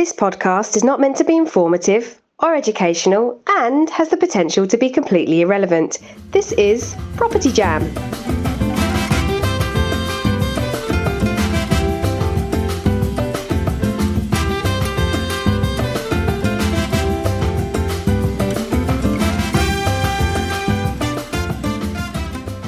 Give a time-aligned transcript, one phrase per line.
[0.00, 4.78] This podcast is not meant to be informative or educational and has the potential to
[4.78, 5.98] be completely irrelevant.
[6.30, 7.82] This is Property Jam.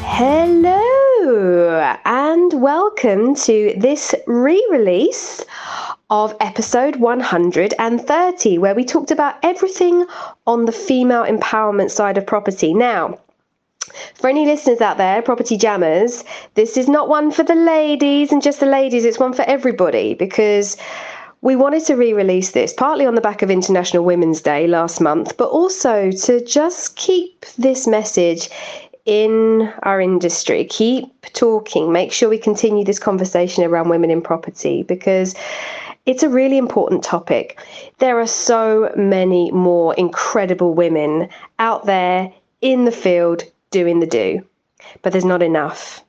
[0.02, 5.46] Hello, and welcome to this re release
[6.12, 10.04] of episode 130, where we talked about everything
[10.46, 12.75] on the female empowerment side of property.
[12.75, 13.18] Now,
[14.16, 16.22] for any listeners out there, property jammers,
[16.54, 20.12] this is not one for the ladies and just the ladies, it's one for everybody
[20.12, 20.76] because
[21.40, 25.00] we wanted to re release this partly on the back of International Women's Day last
[25.00, 28.50] month, but also to just keep this message
[29.07, 30.64] in our industry.
[30.66, 31.90] Keep talking.
[31.90, 35.34] Make sure we continue this conversation around women in property because
[36.06, 37.61] it's a really important topic.
[37.98, 44.44] There are so many more incredible women out there in the field doing the do,
[45.02, 46.02] but there's not enough.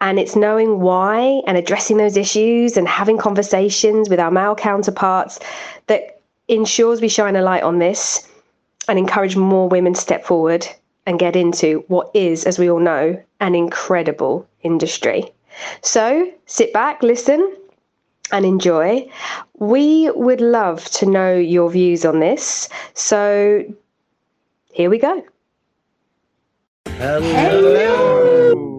[0.00, 5.38] And it's knowing why and addressing those issues and having conversations with our male counterparts
[5.86, 8.28] that ensures we shine a light on this
[8.88, 10.66] and encourage more women to step forward
[11.06, 15.30] and get into what is, as we all know, an incredible industry.
[15.82, 17.56] So sit back, listen,
[18.32, 19.08] and enjoy.
[19.58, 22.68] We would love to know your views on this.
[22.94, 23.64] So
[24.72, 25.24] here we go.
[26.86, 27.20] Hello.
[27.20, 28.70] Hello.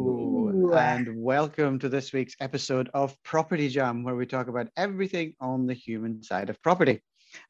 [0.76, 5.68] And welcome to this week's episode of Property Jam, where we talk about everything on
[5.68, 7.02] the human side of property.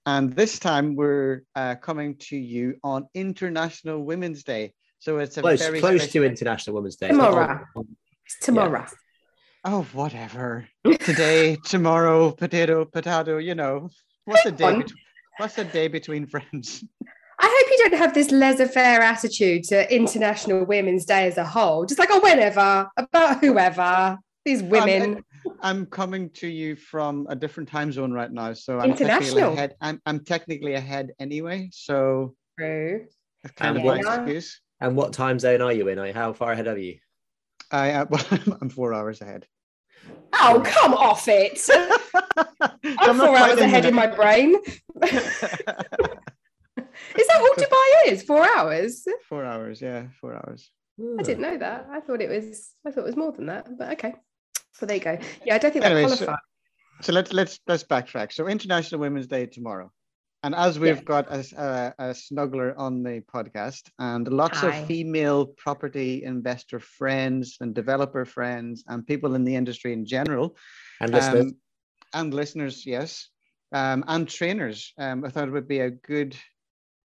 [0.05, 4.73] And this time we're uh, coming to you on International Women's Day.
[4.99, 6.21] So it's a close, very close special...
[6.21, 7.07] to International Women's Day.
[7.07, 7.65] Tomorrow.
[8.25, 8.81] It's tomorrow.
[8.81, 8.89] Yeah.
[9.67, 10.67] Oh, whatever.
[10.99, 13.89] Today, tomorrow, potato, potato, you know.
[14.25, 14.97] What's a day between,
[15.37, 16.83] what's a day between friends?
[17.39, 21.83] I hope you don't have this laissez-faire attitude to International Women's Day as a whole.
[21.87, 25.23] Just like, oh, whenever, about whoever, these women.
[25.45, 29.35] I'm, I'm coming to you from a different time zone right now, so I'm international.
[29.35, 29.75] Technically ahead.
[29.81, 33.07] I'm, I'm technically ahead anyway, so true.
[33.41, 34.61] That's kind and of my excuse.
[34.79, 36.13] And what time zone are you in?
[36.13, 36.99] How far ahead are you?
[37.71, 38.23] I uh, well,
[38.61, 39.47] I'm four hours ahead.
[40.33, 41.59] Oh, come off it!
[42.99, 44.55] I'm, four hours ahead in my brain.
[47.17, 48.23] Is that what Dubai is?
[48.23, 49.05] Four hours?
[49.27, 50.69] Four hours, yeah, four hours.
[51.19, 51.87] I didn't know that.
[51.91, 52.71] I thought it was.
[52.85, 53.67] I thought it was more than that.
[53.77, 54.13] But okay.
[54.73, 55.17] So there you go.
[55.45, 56.19] Yeah, I don't think that qualifies.
[56.19, 56.35] So,
[57.01, 58.33] so let's let's let's backtrack.
[58.33, 59.91] So International Women's Day tomorrow.
[60.45, 61.01] And as we've yeah.
[61.01, 64.75] got a, a, a, snuggler on the podcast and lots Hi.
[64.75, 70.55] of female property investor friends and developer friends and people in the industry in general.
[71.01, 71.45] And listeners.
[71.45, 71.57] Um,
[72.13, 73.27] and listeners, yes.
[73.71, 74.93] Um, and trainers.
[74.99, 76.37] Um, I thought it would be a good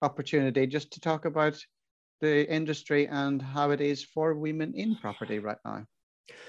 [0.00, 1.58] opportunity just to talk about
[2.20, 5.84] the industry and how it is for women in property right now.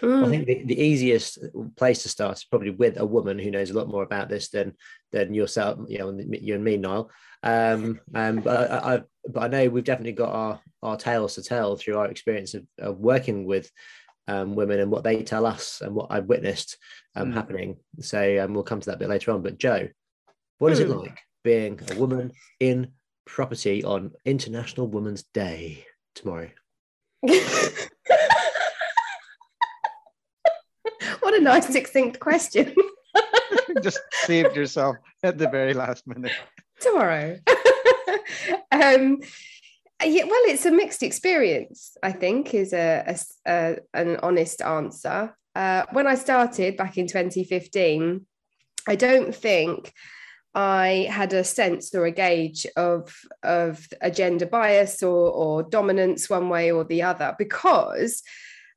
[0.02, 0.26] Mm.
[0.26, 1.40] I think the, the easiest
[1.76, 4.50] place to start is probably with a woman who knows a lot more about this
[4.50, 4.74] than
[5.12, 7.10] than yourself, you know, you and me, Niall.
[7.44, 11.44] Um, um, but I, I, but I know we've definitely got our our tales to
[11.44, 13.72] tell through our experience of, of working with
[14.28, 16.78] um, women and what they tell us and what I've witnessed
[17.16, 17.34] um, mm.
[17.34, 17.78] happening.
[18.00, 19.42] So um, we'll come to that bit later on.
[19.42, 19.90] But Jo,
[20.58, 20.84] what is mm.
[20.84, 22.92] it like being a woman in
[23.26, 25.86] property on International Women's Day
[26.16, 26.50] tomorrow?
[27.22, 27.34] what
[31.34, 32.74] a nice succinct question.
[33.84, 36.32] Just saved yourself at the very last minute.
[36.82, 37.38] Tomorrow.
[38.72, 39.22] um,
[40.04, 41.98] yeah, well, it's a mixed experience.
[42.02, 45.36] I think is a, a, a an honest answer.
[45.56, 48.26] Uh, when I started back in 2015,
[48.88, 49.94] I don't think
[50.56, 53.14] I had a sense or a gauge of
[53.44, 58.24] of a gender bias or, or dominance one way or the other because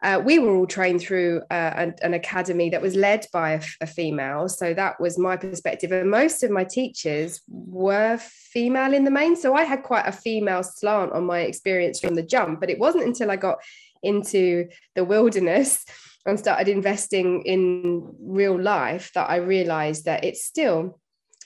[0.02, 3.62] uh, we were all trained through uh, an, an, academy that was led by a,
[3.80, 4.48] a, female.
[4.48, 5.90] So that was my perspective.
[5.90, 9.34] And most of my teachers were female in the main.
[9.34, 12.60] So I had quite a female slant on my experience from the jump.
[12.60, 13.58] But it wasn't until I got
[14.02, 15.84] into the wilderness
[16.24, 21.00] and started investing in real life that I realized that it's still,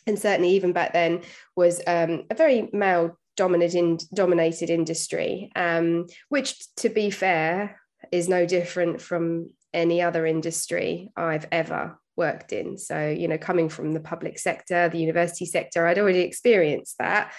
[0.07, 1.23] and certainly even back then,
[1.57, 8.29] was um, a very male dominated in, dominated industry um, which to be fair is
[8.29, 12.77] no different from any other industry I've ever worked in.
[12.77, 17.33] So, you know, coming from the public sector, the university sector, I'd already experienced that.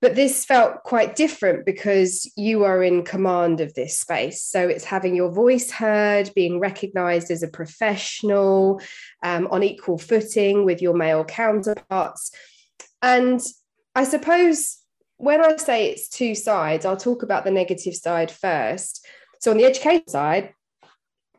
[0.00, 4.42] but this felt quite different because you are in command of this space.
[4.42, 8.80] So it's having your voice heard, being recognized as a professional
[9.22, 12.32] um, on equal footing with your male counterparts.
[13.02, 13.40] And
[13.94, 14.78] I suppose
[15.18, 19.06] when I say it's two sides, I'll talk about the negative side first.
[19.40, 20.54] So on the education side,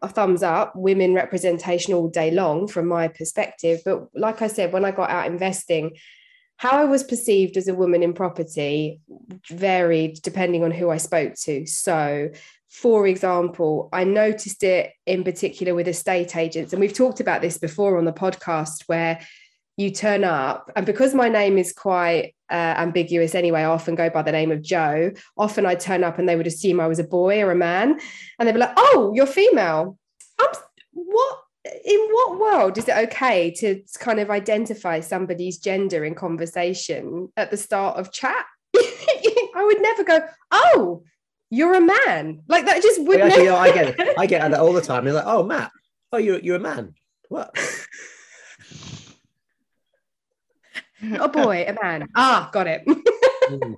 [0.02, 3.82] a thumbs up, women representation all day long from my perspective.
[3.86, 5.96] But like I said, when I got out investing,
[6.58, 9.00] how I was perceived as a woman in property
[9.50, 11.66] varied depending on who I spoke to.
[11.66, 12.30] So,
[12.70, 17.58] for example, I noticed it in particular with estate agents, and we've talked about this
[17.58, 19.20] before on the podcast where
[19.78, 24.10] you turn up, and because my name is quite uh, ambiguous anyway, I often go
[24.10, 25.12] by the name of Jo.
[25.38, 28.00] Often I'd turn up and they would assume I was a boy or a man,
[28.38, 29.98] and they'd be like, "Oh, you're female."
[30.40, 30.50] I'm,
[30.94, 31.38] what
[31.86, 37.52] in what world is it okay to kind of identify somebody's gender in conversation at
[37.52, 38.46] the start of chat?
[38.76, 40.20] I would never go,
[40.52, 41.04] oh,
[41.50, 42.42] you're a man.
[42.48, 43.58] Like that just would actually, never...
[43.58, 44.18] I get it.
[44.18, 45.06] I get that all the time.
[45.06, 45.72] They're like, oh, Matt,
[46.12, 46.96] oh, you're, you're a man.
[47.30, 47.56] What?
[51.20, 52.08] A boy, a man.
[52.16, 52.84] Ah, got it.
[53.50, 53.76] Mm.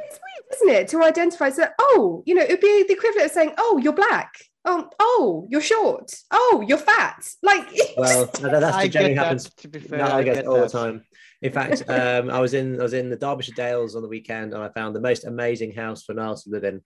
[0.00, 0.88] It's weird, isn't it?
[0.88, 4.32] To identify so, oh, you know, it'd be the equivalent of saying, oh, you're black
[4.64, 6.12] oh, oh, you're short.
[6.30, 7.28] Oh, you're fat.
[7.42, 9.44] Like, well, that's generally happens.
[9.44, 10.70] That, to be fair, no, I, get, get all that.
[10.70, 11.04] the time.
[11.42, 14.52] In fact, um, I was in I was in the Derbyshire Dales on the weekend,
[14.52, 16.82] and I found the most amazing house for Niles to live in.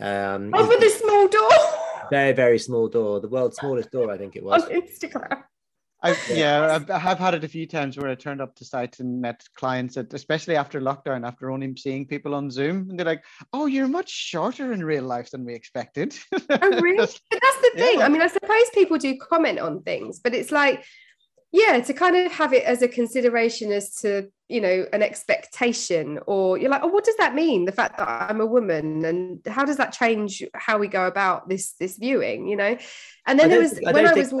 [0.00, 1.50] Um, Over the small door.
[2.10, 3.20] Very, very small door.
[3.20, 4.64] The world's smallest door, I think it was.
[4.64, 5.42] On Instagram.
[6.02, 9.00] I've, yeah, I've, I've had it a few times where I turned up to sites
[9.00, 13.06] and met clients that, especially after lockdown, after only seeing people on Zoom, and they're
[13.06, 16.96] like, "Oh, you're much shorter in real life than we expected." oh, really?
[17.30, 17.98] But that's the thing.
[17.98, 18.06] Yeah.
[18.06, 20.84] I mean, I suppose people do comment on things, but it's like,
[21.52, 26.18] yeah, to kind of have it as a consideration as to you know an expectation,
[26.26, 27.66] or you're like, "Oh, what does that mean?
[27.66, 31.48] The fact that I'm a woman, and how does that change how we go about
[31.48, 32.78] this this viewing?" You know,
[33.26, 34.32] and then there was I when I was.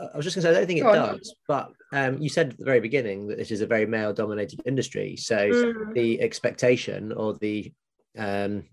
[0.00, 2.50] I was just going to say, I don't think it does, but um, you said
[2.50, 5.16] at the very beginning that this is a very male dominated industry.
[5.16, 5.94] So mm.
[5.94, 7.72] the expectation or the,
[8.16, 8.64] um,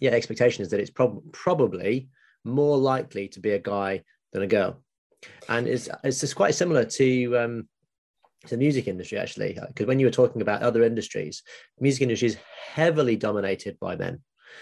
[0.00, 2.08] yeah, expectation is that it's prob- probably
[2.44, 4.82] more likely to be a guy than a girl.
[5.48, 7.68] And it's, it's just quite similar to, um,
[8.46, 11.42] to the music industry, actually, because when you were talking about other industries,
[11.78, 12.38] the music industry is
[12.72, 14.20] heavily dominated by men.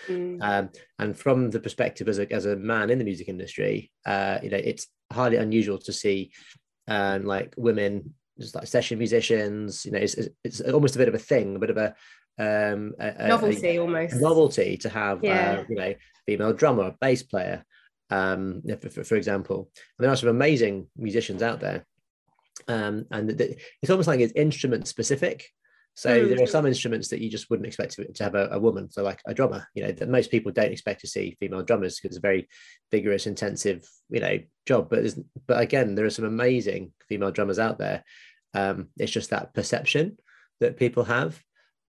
[0.09, 0.39] Mm.
[0.43, 4.39] Um, and from the perspective as a, as a man in the music industry, uh,
[4.43, 6.33] you know, it's highly unusual to see
[6.89, 9.85] um, like women just like session musicians.
[9.85, 11.95] You know, it's, it's almost a bit of a thing, a bit of a
[12.39, 15.59] um, a, novelty a, almost novelty to have yeah.
[15.61, 15.95] uh, you know
[16.27, 17.65] female drummer, bass player,
[18.11, 19.71] um, for, for, example.
[19.99, 21.85] And there are some amazing musicians out there,
[22.69, 23.31] um, and
[23.81, 25.47] it's almost like it's instrument specific.
[25.95, 26.29] So mm.
[26.29, 28.91] there are some instruments that you just wouldn't expect to, to have a, a, woman.
[28.91, 31.97] So like a drummer, you know, that most people don't expect to see female drummers
[31.97, 32.49] because it's a very
[32.91, 34.89] vigorous, intensive, you know, job.
[34.89, 35.15] But
[35.47, 38.05] but again, there are some amazing female drummers out there.
[38.55, 40.19] Um, it's just that perception
[40.61, 41.35] that people have.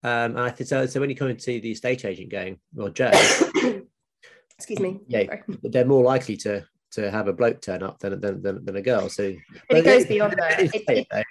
[0.03, 0.85] Um, and I think so.
[0.85, 3.09] So when you come into the estate agent going, well, Jo,
[4.57, 5.41] excuse me, yeah, Sorry.
[5.63, 8.81] they're more likely to to have a bloke turn up than than, than, than a
[8.81, 9.07] girl.
[9.07, 9.33] So
[9.69, 10.59] it goes beyond that.
[10.73, 11.25] It, it,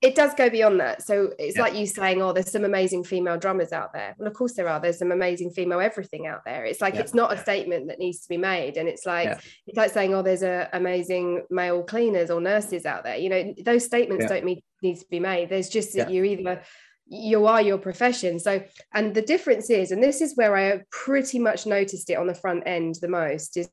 [0.00, 1.02] it does go beyond that.
[1.02, 1.62] So it's yeah.
[1.62, 4.14] like you saying, oh, there's some amazing female drummers out there.
[4.16, 4.78] Well, of course there are.
[4.78, 6.64] There's some amazing female everything out there.
[6.64, 7.00] It's like yeah.
[7.00, 8.76] it's not a statement that needs to be made.
[8.76, 9.40] And it's like yeah.
[9.66, 13.16] it's like saying, oh, there's a amazing male cleaners or nurses out there.
[13.16, 15.48] You know, those statements don't need, need to be made.
[15.48, 16.62] There's just that you either
[17.10, 18.38] you are your profession.
[18.38, 18.62] So,
[18.94, 22.34] and the difference is, and this is where I pretty much noticed it on the
[22.34, 23.68] front end the most, is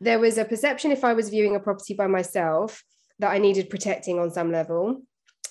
[0.00, 2.84] there was a perception if I was viewing a property by myself
[3.20, 5.02] that I needed protecting on some level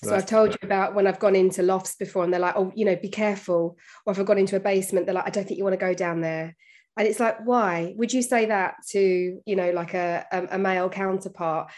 [0.03, 0.17] so right.
[0.17, 2.85] I've told you about when I've gone into lofts before and they're like, oh, you
[2.85, 3.77] know, be careful.
[4.05, 5.85] Or if I've gone into a basement, they're like, I don't think you want to
[5.85, 6.55] go down there.
[6.97, 10.57] And it's like, why would you say that to, you know, like a, a, a
[10.59, 11.71] male counterpart?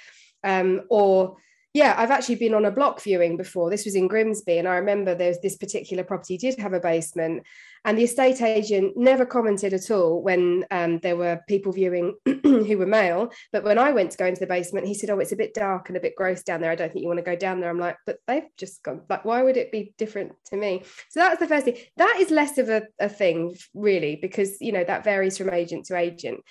[0.43, 1.37] Um, or
[1.73, 3.69] yeah, I've actually been on a block viewing before.
[3.69, 7.43] This was in Grimsby, and I remember there's this particular property did have a basement,
[7.85, 12.77] and the estate agent never commented at all when um, there were people viewing who
[12.77, 13.31] were male.
[13.53, 15.53] But when I went to go into the basement, he said, "Oh, it's a bit
[15.53, 16.71] dark and a bit gross down there.
[16.71, 19.03] I don't think you want to go down there." I'm like, "But they've just gone.
[19.07, 21.77] Like, why would it be different to me?" So that's the first thing.
[21.97, 25.85] That is less of a, a thing, really, because you know that varies from agent
[25.85, 26.41] to agent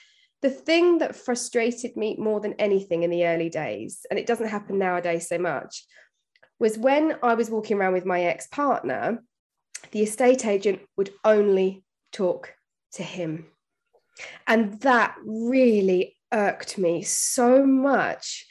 [0.42, 4.48] the thing that frustrated me more than anything in the early days, and it doesn't
[4.48, 5.86] happen nowadays so much,
[6.58, 9.22] was when I was walking around with my ex partner,
[9.90, 12.54] the estate agent would only talk
[12.92, 13.46] to him.
[14.46, 18.46] And that really irked me so much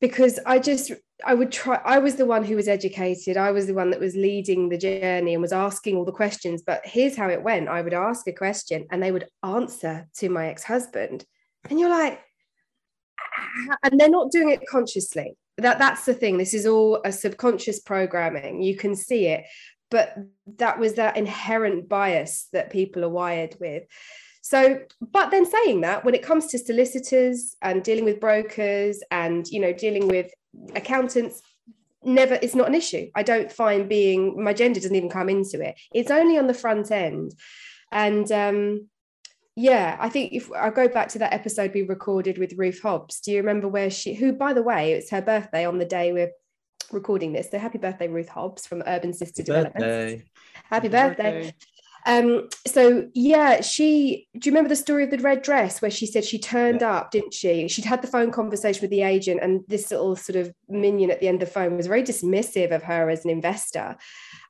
[0.00, 0.92] because I just,
[1.24, 3.36] I would try, I was the one who was educated.
[3.36, 6.62] I was the one that was leading the journey and was asking all the questions.
[6.64, 10.28] But here's how it went I would ask a question and they would answer to
[10.28, 11.24] my ex husband.
[11.68, 12.20] And you're like,
[13.18, 15.36] ah, and they're not doing it consciously.
[15.56, 16.38] That, that's the thing.
[16.38, 18.62] This is all a subconscious programming.
[18.62, 19.44] You can see it.
[19.90, 20.16] But
[20.58, 23.84] that was that inherent bias that people are wired with.
[24.42, 29.46] So, but then saying that, when it comes to solicitors and dealing with brokers and
[29.48, 30.30] you know dealing with
[30.74, 31.42] accountants,
[32.02, 33.10] never it's not an issue.
[33.14, 35.74] I don't find being my gender doesn't even come into it.
[35.92, 37.34] It's only on the front end,
[37.92, 38.88] and um,
[39.54, 43.20] yeah, I think if I go back to that episode we recorded with Ruth Hobbs,
[43.20, 44.14] do you remember where she?
[44.14, 46.30] Who, by the way, it's her birthday on the day we're
[46.92, 47.50] recording this.
[47.50, 50.22] So happy birthday, Ruth Hobbs from Urban Sister Development.
[50.64, 51.42] Happy birthday.
[51.42, 51.54] birthday.
[52.06, 56.06] Um, so yeah, she do you remember the story of the red dress where she
[56.06, 56.96] said she turned yeah.
[56.96, 57.68] up, didn't she?
[57.68, 61.20] She'd had the phone conversation with the agent, and this little sort of minion at
[61.20, 63.96] the end of the phone was very dismissive of her as an investor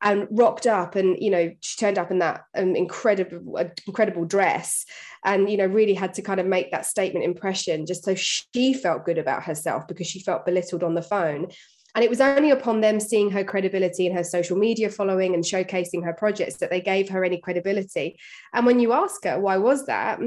[0.03, 4.25] and rocked up and you know she turned up in that um, incredible uh, incredible
[4.25, 4.85] dress
[5.25, 8.73] and you know really had to kind of make that statement impression just so she
[8.73, 11.49] felt good about herself because she felt belittled on the phone
[11.95, 15.43] and it was only upon them seeing her credibility in her social media following and
[15.43, 18.19] showcasing her projects that they gave her any credibility.
[18.53, 20.21] And when you ask her why was that,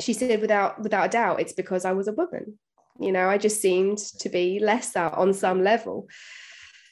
[0.00, 2.58] she said without without a doubt, it's because I was a woman.
[3.00, 6.08] You know, I just seemed to be lesser on some level.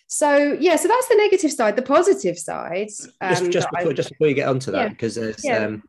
[0.06, 1.76] So yeah, so that's the negative side.
[1.76, 2.88] The positive side.
[3.20, 5.64] Um, just, just before, I, just before you get onto that, because yeah, there's yeah.
[5.64, 5.82] um,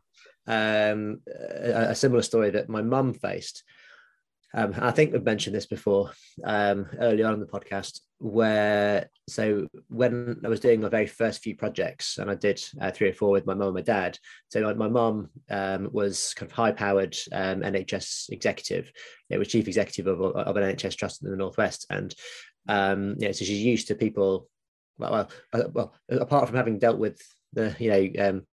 [0.46, 3.64] um, a, a, similar story that my mum faced.
[4.54, 6.10] Um, I think we've mentioned this before
[6.44, 11.42] um, early on in the podcast, where so when I was doing my very first
[11.42, 14.18] few projects, and I did uh, three or four with my mum and my dad.
[14.50, 18.92] So my, mum um, was kind of high-powered um, NHS executive.
[19.30, 22.14] It was chief executive of, of an NHS trust in the northwest, and
[22.68, 24.48] um, yeah, so she's used to people.
[24.98, 27.18] Well, well, uh, well, apart from having dealt with
[27.52, 28.46] the you know um,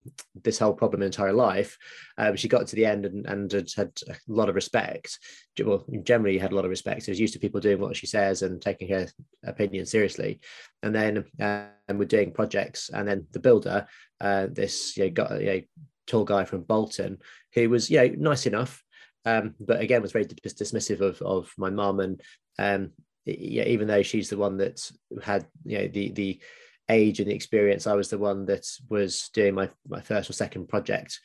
[0.43, 1.77] this whole problem entire life.
[2.17, 5.17] Um, she got to the end and, and had, a lot of respect.
[5.63, 7.03] Well, generally had a lot of respect.
[7.03, 9.07] She was used to people doing what she says and taking her
[9.45, 10.39] opinion seriously.
[10.83, 13.87] And then um, we're doing projects, and then the builder,
[14.21, 15.61] uh, this you know, got you know,
[16.07, 17.17] tall guy from Bolton,
[17.53, 18.83] who was you know nice enough,
[19.25, 22.21] um, but again was very dismissive of of my mum and
[22.57, 22.91] um,
[23.25, 24.91] yeah, even though she's the one that
[25.23, 26.41] had you know the the
[26.89, 30.33] age and the experience, I was the one that was doing my my first or
[30.33, 31.19] second project,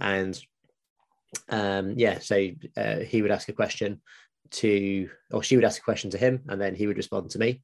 [0.00, 0.40] and
[1.48, 4.00] um, yeah, so uh, he would ask a question
[4.52, 7.38] to, or she would ask a question to him, and then he would respond to
[7.38, 7.62] me.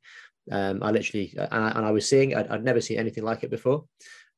[0.50, 3.42] Um, I literally, and I, and I was seeing, I'd, I'd, never seen anything like
[3.42, 3.84] it before.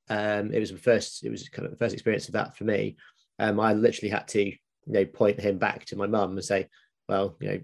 [0.09, 2.65] Um, it was the first, it was kind of the first experience of that for
[2.65, 2.97] me.
[3.39, 4.57] Um, I literally had to, you
[4.87, 6.69] know, point him back to my mum and say,
[7.09, 7.61] well, you know,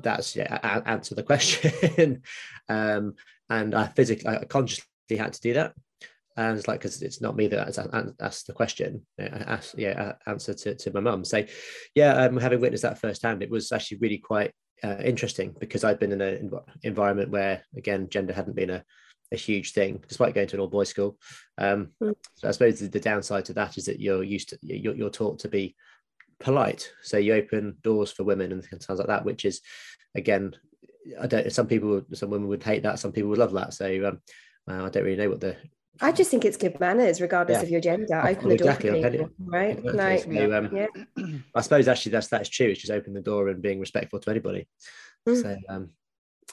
[0.00, 2.22] that's yeah, answer the question.
[2.68, 3.14] um,
[3.48, 4.84] and I physically, I consciously
[5.16, 5.74] had to do that.
[6.36, 10.74] And it's like, because it's not me that asked the question, ask, yeah, answer to,
[10.76, 11.24] to my mum.
[11.24, 11.44] So,
[11.96, 14.52] yeah, um, having witnessed that firsthand, it was actually really quite
[14.84, 16.50] uh, interesting because I'd been in an
[16.84, 18.84] environment where, again, gender hadn't been a,
[19.32, 21.18] a huge thing, despite going to an all boys school.
[21.58, 22.14] Um, mm.
[22.36, 25.10] So I suppose the, the, downside to that is that you're used to you're, you're
[25.10, 25.74] taught to be
[26.40, 26.92] polite.
[27.02, 29.60] So you open doors for women and things like that, which is
[30.14, 30.54] again,
[31.20, 31.52] I don't.
[31.52, 32.98] Some people, some women would hate that.
[32.98, 33.74] Some people would love that.
[33.74, 34.20] So um,
[34.68, 35.56] well, I don't really know what the.
[36.00, 37.62] I just think it's good manners, regardless yeah.
[37.62, 38.20] of your gender.
[38.22, 39.78] Oh, open the door exactly, for people, right?
[39.78, 40.36] Exactly.
[40.36, 40.86] so, um, yeah.
[41.54, 42.68] I suppose actually that's that's true.
[42.68, 44.68] It's just open the door and being respectful to anybody.
[45.26, 45.42] Mm.
[45.42, 45.90] So, um,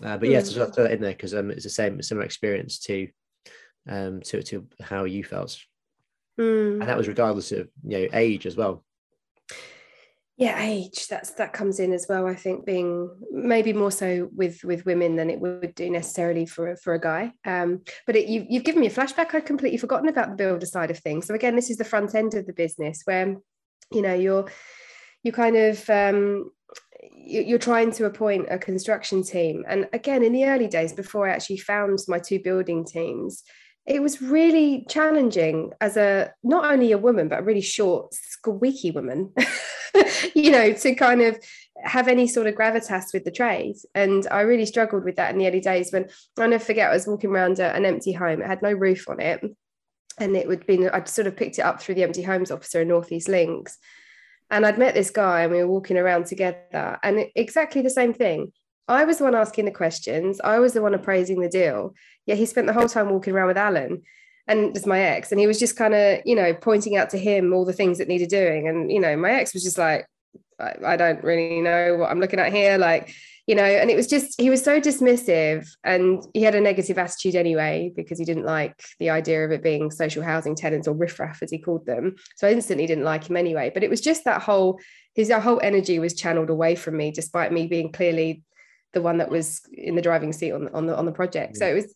[0.04, 0.46] uh, but yeah, mm.
[0.46, 3.10] so throw that in there because um, it's the same similar experience to
[3.88, 5.60] um to to how you felt,
[6.40, 6.80] mm.
[6.80, 8.84] and that was regardless of you know age as well
[10.38, 14.64] yeah age that's that comes in as well i think being maybe more so with
[14.66, 17.32] with women than it would do necessarily for for a guy.
[17.46, 20.66] Um, but it, you, you've given me a flashback i'd completely forgotten about the builder
[20.66, 21.26] side of things.
[21.28, 23.38] So again this is the front end of the business where
[23.92, 24.50] you know you're
[25.24, 26.52] you kind of um,
[27.02, 29.64] you're trying to appoint a construction team.
[29.68, 33.44] And again in the early days before i actually found my two building teams
[33.86, 38.92] it was really challenging as a not only a woman but a really short squeaky
[38.92, 39.32] woman
[40.34, 41.38] you know to kind of
[41.84, 43.76] have any sort of gravitas with the trade.
[43.94, 46.94] And i really struggled with that in the early days when i never forget i
[46.94, 48.42] was walking around an empty home.
[48.42, 49.44] It had no roof on it.
[50.18, 52.82] And it would be i'd sort of picked it up through the empty homes officer
[52.82, 53.76] in northeast Lincs.
[54.50, 56.98] And i'd met this guy and we were walking around together.
[57.04, 58.52] And exactly the same thing
[58.88, 60.40] I was the one asking the questions.
[60.44, 61.96] I was the one appraising the deal.
[62.26, 64.04] Yeah, he spent the whole time walking around with Alan
[64.48, 67.18] and as my ex, and he was just kind of, you know, pointing out to
[67.18, 68.68] him all the things that needed doing.
[68.68, 70.08] And, you know, my ex was just like,
[70.60, 72.78] I, I don't really know what I'm looking at here.
[72.78, 73.12] Like,
[73.48, 76.98] you know, and it was just, he was so dismissive and he had a negative
[76.98, 80.94] attitude anyway, because he didn't like the idea of it being social housing tenants or
[80.94, 82.16] riffraff, as he called them.
[82.36, 83.72] So I instantly didn't like him anyway.
[83.74, 84.80] But it was just that whole,
[85.16, 88.44] his whole energy was channeled away from me, despite me being clearly
[88.96, 91.58] the one that was in the driving seat on, on the on the project.
[91.58, 91.94] So it was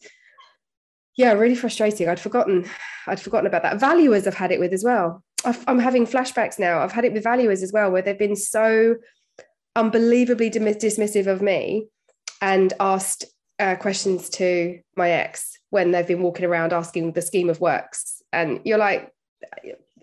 [1.20, 2.08] yeah, really frustrating.
[2.08, 2.66] I'd forgotten,
[3.08, 3.80] I'd forgotten about that.
[3.80, 5.22] Valuers I've had it with as well.
[5.44, 6.80] i am having flashbacks now.
[6.80, 8.96] I've had it with valuers as well, where they've been so
[9.76, 11.88] unbelievably dismissive of me
[12.42, 13.26] and asked
[13.60, 18.22] uh, questions to my ex when they've been walking around asking the scheme of works.
[18.32, 19.12] And you're like,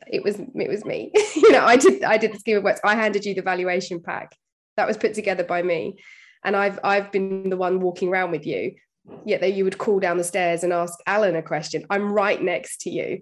[0.06, 1.12] it was it was me.
[1.34, 2.80] you know, I did I did the scheme of works.
[2.84, 4.36] I handed you the valuation pack
[4.76, 5.96] that was put together by me,
[6.44, 8.74] and I've I've been the one walking around with you
[9.24, 11.86] yet that you would call down the stairs and ask Alan a question.
[11.90, 13.20] I'm right next to you.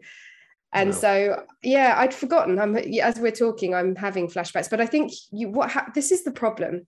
[0.72, 0.96] And wow.
[0.96, 2.58] so, yeah, I'd forgotten.
[2.58, 4.68] I'm as we're talking, I'm having flashbacks.
[4.68, 6.86] But I think you what ha- this is the problem.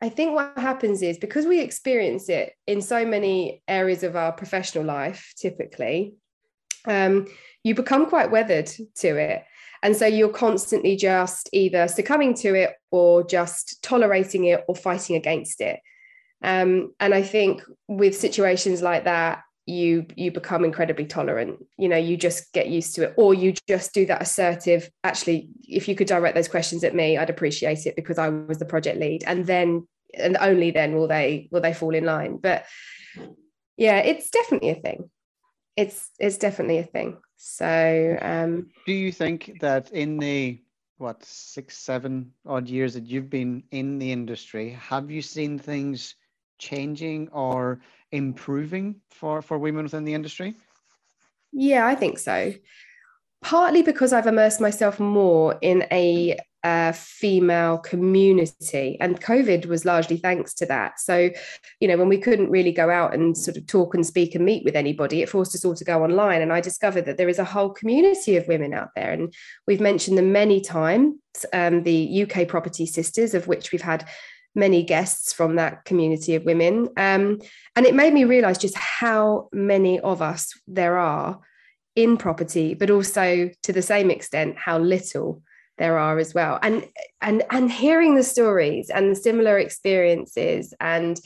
[0.00, 4.30] I think what happens is because we experience it in so many areas of our
[4.30, 6.14] professional life, typically,
[6.86, 7.26] um,
[7.64, 9.44] you become quite weathered to it.
[9.82, 15.16] And so you're constantly just either succumbing to it or just tolerating it or fighting
[15.16, 15.80] against it.
[16.42, 21.58] Um, and I think with situations like that, you you become incredibly tolerant.
[21.76, 24.90] You know, you just get used to it, or you just do that assertive.
[25.04, 28.58] Actually, if you could direct those questions at me, I'd appreciate it because I was
[28.58, 32.38] the project lead, and then and only then will they will they fall in line.
[32.38, 32.64] But
[33.76, 35.10] yeah, it's definitely a thing.
[35.76, 37.18] It's it's definitely a thing.
[37.38, 40.60] So, um, do you think that in the
[40.98, 46.14] what six seven odd years that you've been in the industry, have you seen things?
[46.58, 47.80] changing or
[48.12, 50.54] improving for, for women within the industry?
[51.52, 52.52] Yeah, I think so.
[53.42, 56.36] Partly because I've immersed myself more in a
[56.92, 61.00] female community, and COVID was largely thanks to that.
[61.00, 61.30] So,
[61.80, 64.44] you know, when we couldn't really go out and sort of talk and speak and
[64.44, 66.42] meet with anybody, it forced us all to go online.
[66.42, 69.32] And I discovered that there is a whole community of women out there, and
[69.66, 71.14] we've mentioned them many times.
[71.52, 74.08] Um, the UK Property Sisters, of which we've had
[74.54, 76.88] many guests from that community of women.
[76.96, 77.38] Um,
[77.76, 81.40] and it made me realize just how many of us there are
[81.94, 85.42] in property, but also to the same extent, how little
[85.78, 86.58] there are as well.
[86.62, 86.86] And
[87.20, 91.20] and and hearing the stories and the similar experiences and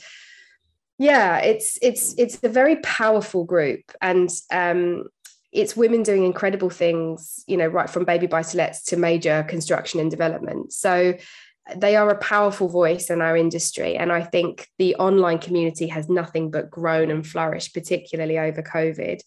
[0.99, 3.91] yeah, it's it's it's a very powerful group.
[4.01, 5.05] And um,
[5.51, 9.99] it's women doing incredible things, you know, right from baby buy to to major construction
[9.99, 10.73] and development.
[10.73, 11.15] So
[11.75, 13.95] they are a powerful voice in our industry.
[13.95, 19.21] And I think the online community has nothing but grown and flourished, particularly over COVID.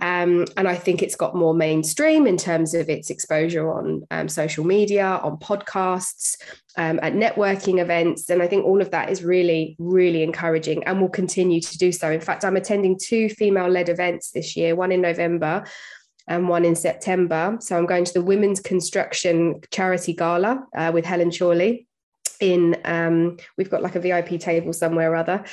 [0.00, 4.28] Um, and I think it's got more mainstream in terms of its exposure on um,
[4.28, 6.36] social media, on podcasts,
[6.76, 8.30] um, at networking events.
[8.30, 11.90] And I think all of that is really, really encouraging and will continue to do
[11.90, 12.10] so.
[12.10, 15.64] In fact, I'm attending two female led events this year, one in November
[16.28, 17.56] and one in September.
[17.60, 21.86] So I'm going to the Women's Construction Charity Gala uh, with Helen Chorley.
[22.40, 25.44] In um, we've got like a VIP table somewhere or other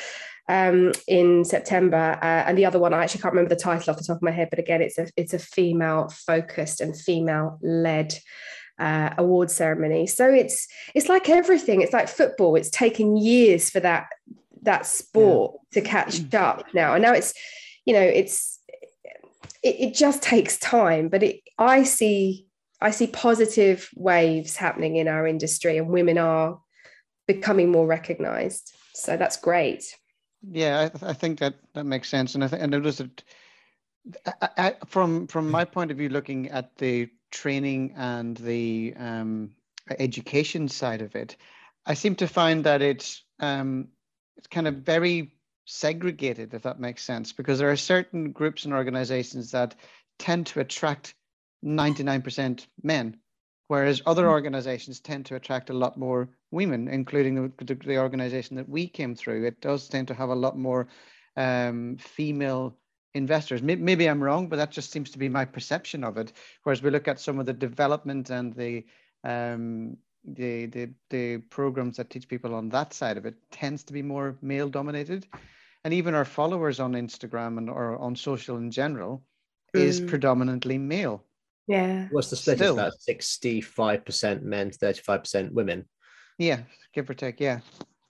[0.48, 3.98] um, in September, uh, and the other one I actually can't remember the title off
[3.98, 7.60] the top of my head, but again, it's a it's a female focused and female
[7.62, 8.18] led.
[8.78, 13.80] Uh, award ceremony so it's it's like everything it's like football it's taken years for
[13.80, 14.08] that
[14.64, 15.82] that sport yeah.
[15.82, 16.34] to catch mm.
[16.34, 17.34] up now and now it's
[17.86, 18.60] you know it's
[19.64, 22.46] it, it just takes time but it i see
[22.82, 26.60] i see positive waves happening in our industry and women are
[27.28, 29.96] becoming more recognized so that's great
[30.42, 33.24] yeah i, th- I think that that makes sense and i think i notice that
[34.42, 39.52] I, I, from from my point of view looking at the training and the um,
[40.00, 41.38] education side of it
[41.86, 43.90] i seem to find that it's um,
[44.38, 48.74] it's kind of very segregated, if that makes sense, because there are certain groups and
[48.74, 49.76] organizations that
[50.20, 51.16] tend to attract
[51.64, 53.18] 99% men,
[53.68, 54.32] whereas other hmm.
[54.32, 59.14] organizations tend to attract a lot more women, including the, the organization that we came
[59.16, 59.46] through.
[59.46, 60.88] It does tend to have a lot more
[61.38, 62.78] um, female
[63.14, 63.62] investors.
[63.62, 66.34] Maybe I'm wrong, but that just seems to be my perception of it.
[66.64, 68.86] Whereas we look at some of the development and the
[69.24, 73.94] um, the, the the programs that teach people on that side of it tends to
[73.94, 75.28] be more male dominated
[75.84, 79.24] and even our followers on Instagram and or on social in general
[79.76, 79.80] mm.
[79.80, 81.24] is predominantly male.
[81.68, 82.08] Yeah.
[82.12, 82.58] What's the split?
[82.58, 82.74] Still.
[82.74, 85.86] It's about sixty-five percent men, thirty-five percent women.
[86.38, 86.62] Yeah,
[86.94, 87.40] give or take.
[87.40, 87.60] Yeah,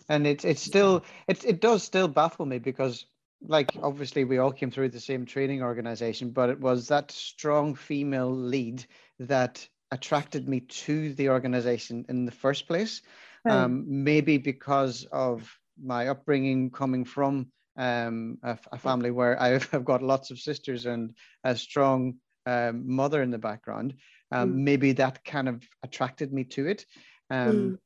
[0.09, 3.05] and it's it's still it it does still baffle me because
[3.47, 7.75] like obviously we all came through the same training organization, but it was that strong
[7.75, 8.85] female lead
[9.19, 13.01] that attracted me to the organization in the first place.
[13.47, 19.85] Um, maybe because of my upbringing coming from um, a, a, family where I've, I've,
[19.85, 23.95] got lots of sisters and a strong um, mother in the background,
[24.31, 24.55] um, mm.
[24.55, 26.85] maybe that kind of attracted me to it.
[27.29, 27.77] Um, mm.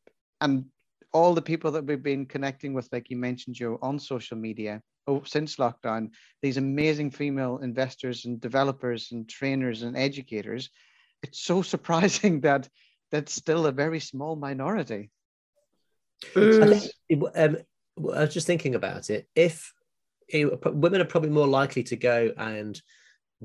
[0.42, 0.66] And
[1.12, 4.82] all the people that we've been connecting with, like you mentioned, Jo, on social media
[5.10, 10.70] oh, since lockdown, these amazing female investors and developers and trainers and educators,
[11.24, 12.70] it's so surprising that
[13.12, 15.10] that's still a very small minority.
[16.36, 16.90] Mm.
[17.36, 17.58] Um,
[17.98, 19.28] I was just thinking about it.
[19.36, 19.74] If
[20.32, 22.80] women are probably more likely to go and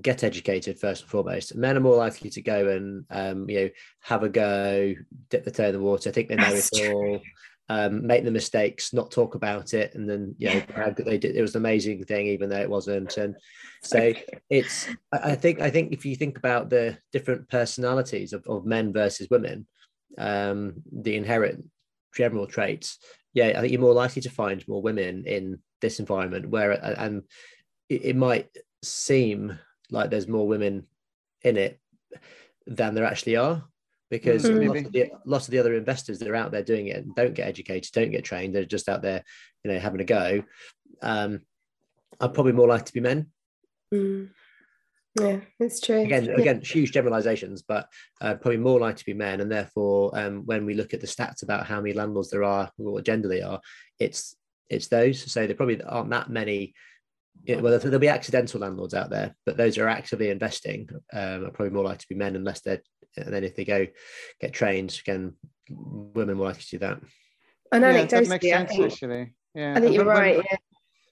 [0.00, 1.54] get educated first and foremost.
[1.54, 4.94] Men are more likely to go and um, you know have a go,
[5.30, 6.94] dip the toe in the water, think they know That's it true.
[6.94, 7.20] all,
[7.68, 11.36] um, make the mistakes, not talk about it, and then you know they did.
[11.36, 13.16] It was an amazing thing, even though it wasn't.
[13.16, 13.36] And
[13.82, 14.12] so
[14.50, 14.88] it's.
[15.12, 15.60] I think.
[15.60, 19.66] I think if you think about the different personalities of, of men versus women,
[20.18, 21.64] um, the inherent
[22.14, 22.98] general traits.
[23.32, 27.22] Yeah, I think you're more likely to find more women in this environment where and
[27.88, 28.48] it, it might
[28.82, 29.58] seem
[29.94, 30.86] like there's more women
[31.42, 31.80] in it
[32.66, 33.64] than there actually are
[34.10, 34.68] because mm-hmm.
[34.68, 37.14] lots, of the, lots, of the, other investors that are out there doing it and
[37.14, 39.24] don't get educated, don't get trained, they're just out there,
[39.64, 40.44] you know, having a go,
[41.02, 41.40] um,
[42.20, 43.26] are probably more likely to be men.
[43.92, 44.30] Mm.
[45.20, 46.00] Yeah, it's true.
[46.00, 46.34] Again, yeah.
[46.34, 47.88] again, huge generalizations, but
[48.20, 49.40] uh, probably more likely to be men.
[49.40, 52.70] And therefore, um, when we look at the stats about how many landlords there are,
[52.76, 53.60] what gender they are,
[54.00, 54.34] it's
[54.68, 55.30] it's those.
[55.30, 56.74] So there probably aren't that many.
[57.42, 61.44] You know, well, there'll be accidental landlords out there, but those are actively investing um,
[61.44, 62.82] are probably more likely to be men unless they're.
[63.16, 63.86] And then if they go
[64.40, 65.34] get trained, again,
[65.70, 67.00] women more likely to do that.
[67.70, 69.34] And yeah, that makes sense, I think, actually.
[69.54, 70.36] Yeah, I think you're right.
[70.36, 70.56] When, yeah.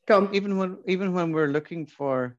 [0.09, 0.35] Go on.
[0.35, 2.37] Even when even when we're looking for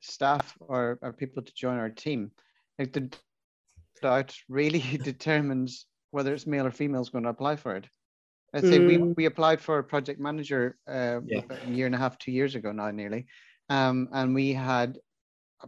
[0.00, 2.32] staff or, or people to join our team,
[2.78, 3.10] like the
[4.02, 7.86] doubt really determines whether it's male or female is going to apply for it.
[8.54, 8.86] I'd say mm.
[8.86, 11.40] we, we applied for a project manager uh, yeah.
[11.66, 13.26] a year and a half, two years ago now, nearly.
[13.68, 14.98] Um, and we had,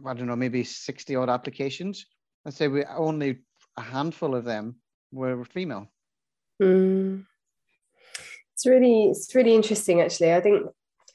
[0.05, 2.05] I don't know, maybe 60 odd applications.
[2.45, 3.39] I'd say we only
[3.75, 4.77] a handful of them
[5.11, 5.87] were female.
[6.61, 7.25] Mm.
[8.53, 10.33] It's really, it's really interesting, actually.
[10.33, 10.67] I think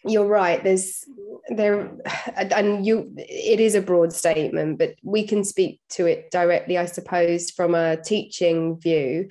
[0.05, 0.63] you're right.
[0.63, 1.05] There's
[1.49, 1.91] there,
[2.37, 6.85] and you, it is a broad statement, but we can speak to it directly, I
[6.85, 9.29] suppose, from a teaching view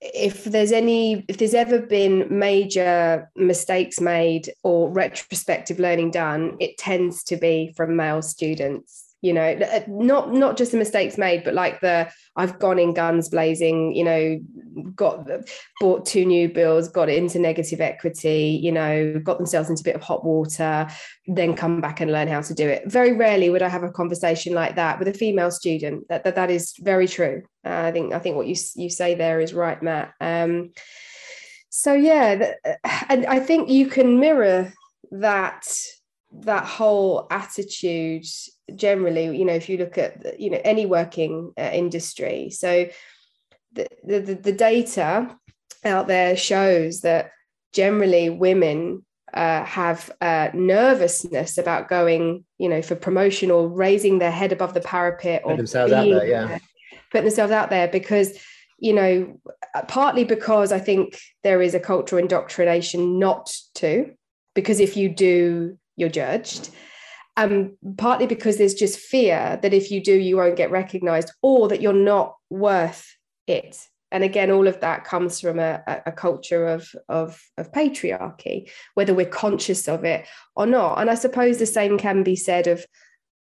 [0.00, 6.78] if there's any if there's ever been major mistakes made or retrospective learning done it
[6.78, 11.44] tends to be from male students you know uh, not not just the mistakes made
[11.44, 14.38] but like the i've gone in guns blazing you know
[14.94, 15.28] got
[15.80, 19.96] bought two new bills got into negative equity you know got themselves into a bit
[19.96, 20.88] of hot water
[21.26, 22.90] then come back and learn how to do it.
[22.90, 26.08] Very rarely would i have a conversation like that with a female student.
[26.08, 27.42] That that, that is very true.
[27.64, 30.12] Uh, i think i think what you you say there is right matt.
[30.20, 30.72] Um,
[31.68, 34.72] so yeah uh, and i think you can mirror
[35.12, 35.66] that
[36.32, 38.24] that whole attitude
[38.76, 42.86] generally you know if you look at you know any working uh, industry so
[43.72, 45.36] the, the the data
[45.84, 47.30] out there shows that
[47.72, 54.30] generally women uh, have uh, nervousness about going you know for promotion or raising their
[54.30, 56.58] head above the parapet or themselves out there, yeah.
[57.12, 58.36] putting themselves out there because
[58.78, 59.38] you know
[59.86, 64.10] partly because i think there is a cultural indoctrination not to
[64.54, 66.70] because if you do you're judged
[67.36, 71.68] um, partly because there's just fear that if you do, you won't get recognized or
[71.68, 73.16] that you're not worth
[73.46, 73.76] it.
[74.12, 79.14] And again, all of that comes from a, a culture of, of, of patriarchy, whether
[79.14, 81.00] we're conscious of it or not.
[81.00, 82.84] And I suppose the same can be said of,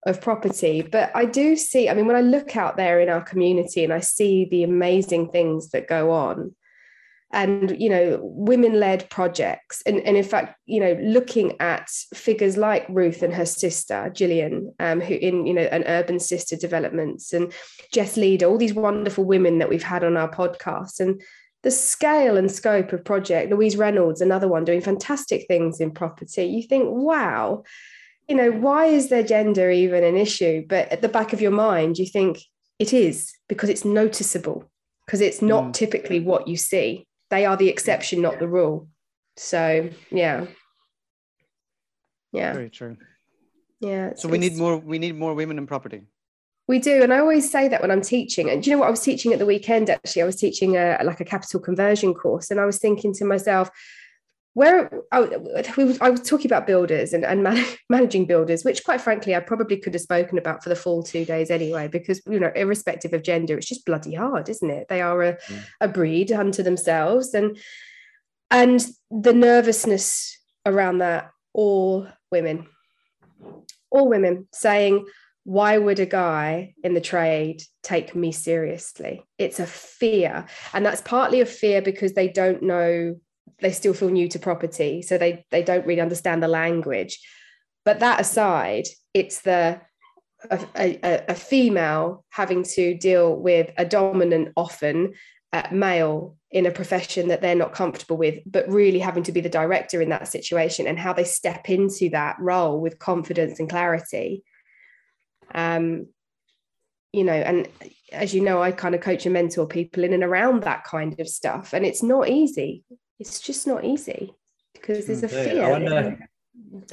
[0.06, 0.82] of property.
[0.84, 3.92] But I do see, I mean, when I look out there in our community and
[3.92, 6.56] I see the amazing things that go on,
[7.32, 9.82] and you know women-led projects.
[9.86, 14.74] And, and in fact you know looking at figures like ruth and her sister gillian
[14.80, 17.54] um, who in you know an urban sister developments and
[17.94, 21.00] jess leader all these wonderful women that we've had on our podcast.
[21.00, 21.22] And
[21.62, 26.46] the scale and scope of project louise reynolds another one doing fantastic things in property.
[26.46, 27.64] You think wow
[28.28, 30.66] you know why is their gender even an issue?
[30.68, 32.40] But at the back of your mind you think
[32.80, 34.70] it is because it's noticeable
[35.06, 35.74] because it's not mm.
[35.74, 38.88] typically what you see they are the exception, not the rule.
[39.38, 40.46] So yeah.
[42.32, 42.54] Yeah.
[42.54, 42.98] Very true.
[43.80, 44.14] Yeah.
[44.16, 46.04] So we need more we need more women in property.
[46.68, 48.48] We do, and I always say that when I'm teaching.
[48.48, 49.90] And do you know what I was teaching at the weekend?
[49.90, 53.26] Actually, I was teaching a like a capital conversion course, and I was thinking to
[53.26, 53.72] myself,
[54.60, 55.20] where I,
[56.02, 59.78] I was talking about builders and, and man, managing builders, which quite frankly, I probably
[59.78, 63.24] could have spoken about for the full two days anyway, because, you know, irrespective of
[63.24, 64.90] gender, it's just bloody hard, isn't it?
[64.90, 65.64] They are a, mm.
[65.80, 67.34] a breed unto themselves.
[67.34, 67.58] And
[68.52, 72.68] and the nervousness around that all women
[73.92, 75.06] all women saying
[75.46, 81.02] why would a guy in the trade take me seriously it's a fear and that's
[81.02, 83.16] partly a fear because they don't know
[83.62, 87.20] they still feel new to property so they they don't really understand the language
[87.86, 89.80] but that aside it's the
[90.50, 95.14] a, a, a female having to deal with a dominant often
[95.52, 99.42] uh, male in a profession that they're not comfortable with, but really having to be
[99.42, 103.70] the director in that situation and how they step into that role with confidence and
[103.70, 104.44] clarity.
[105.54, 106.08] Um,
[107.12, 107.68] you know, and
[108.12, 111.20] as you know, I kind of coach and mentor people in and around that kind
[111.20, 112.84] of stuff, and it's not easy.
[113.20, 114.34] It's just not easy
[114.74, 115.64] because there's a fear.
[115.66, 116.30] I wonder,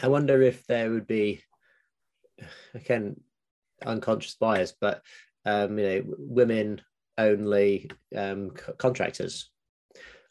[0.02, 1.42] I wonder if there would be,
[2.74, 3.20] again,
[3.84, 5.02] unconscious bias, but
[5.44, 6.80] um, you know, women
[7.16, 9.50] only um, contractors.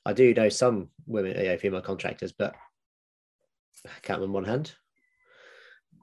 [0.05, 2.53] I do know some women, you know, female contractors, but
[3.85, 4.73] I can't on one hand.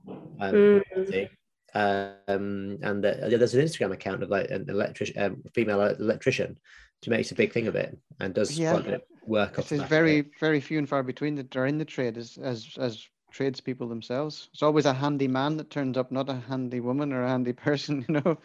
[0.08, 1.28] Um, mm.
[1.74, 6.58] Um, and uh, there's an Instagram account of like an electric um, female electrician
[7.04, 8.72] who makes a big thing of it and does yeah.
[8.72, 9.58] quite a bit of work.
[9.58, 13.06] It's very, very few and far between that are in the trade as as as
[13.30, 14.48] tradespeople themselves.
[14.52, 17.52] It's always a handy man that turns up, not a handy woman or a handy
[17.52, 18.38] person, you know.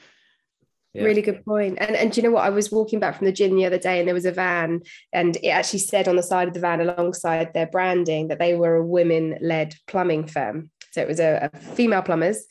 [0.94, 1.04] Yeah.
[1.04, 1.78] Really good point.
[1.80, 2.46] And and do you know what?
[2.46, 4.82] I was walking back from the gym the other day and there was a van
[5.14, 8.56] and it actually said on the side of the van alongside their branding that they
[8.56, 10.72] were a women-led plumbing firm.
[10.92, 12.48] So it was a, a female plumbers.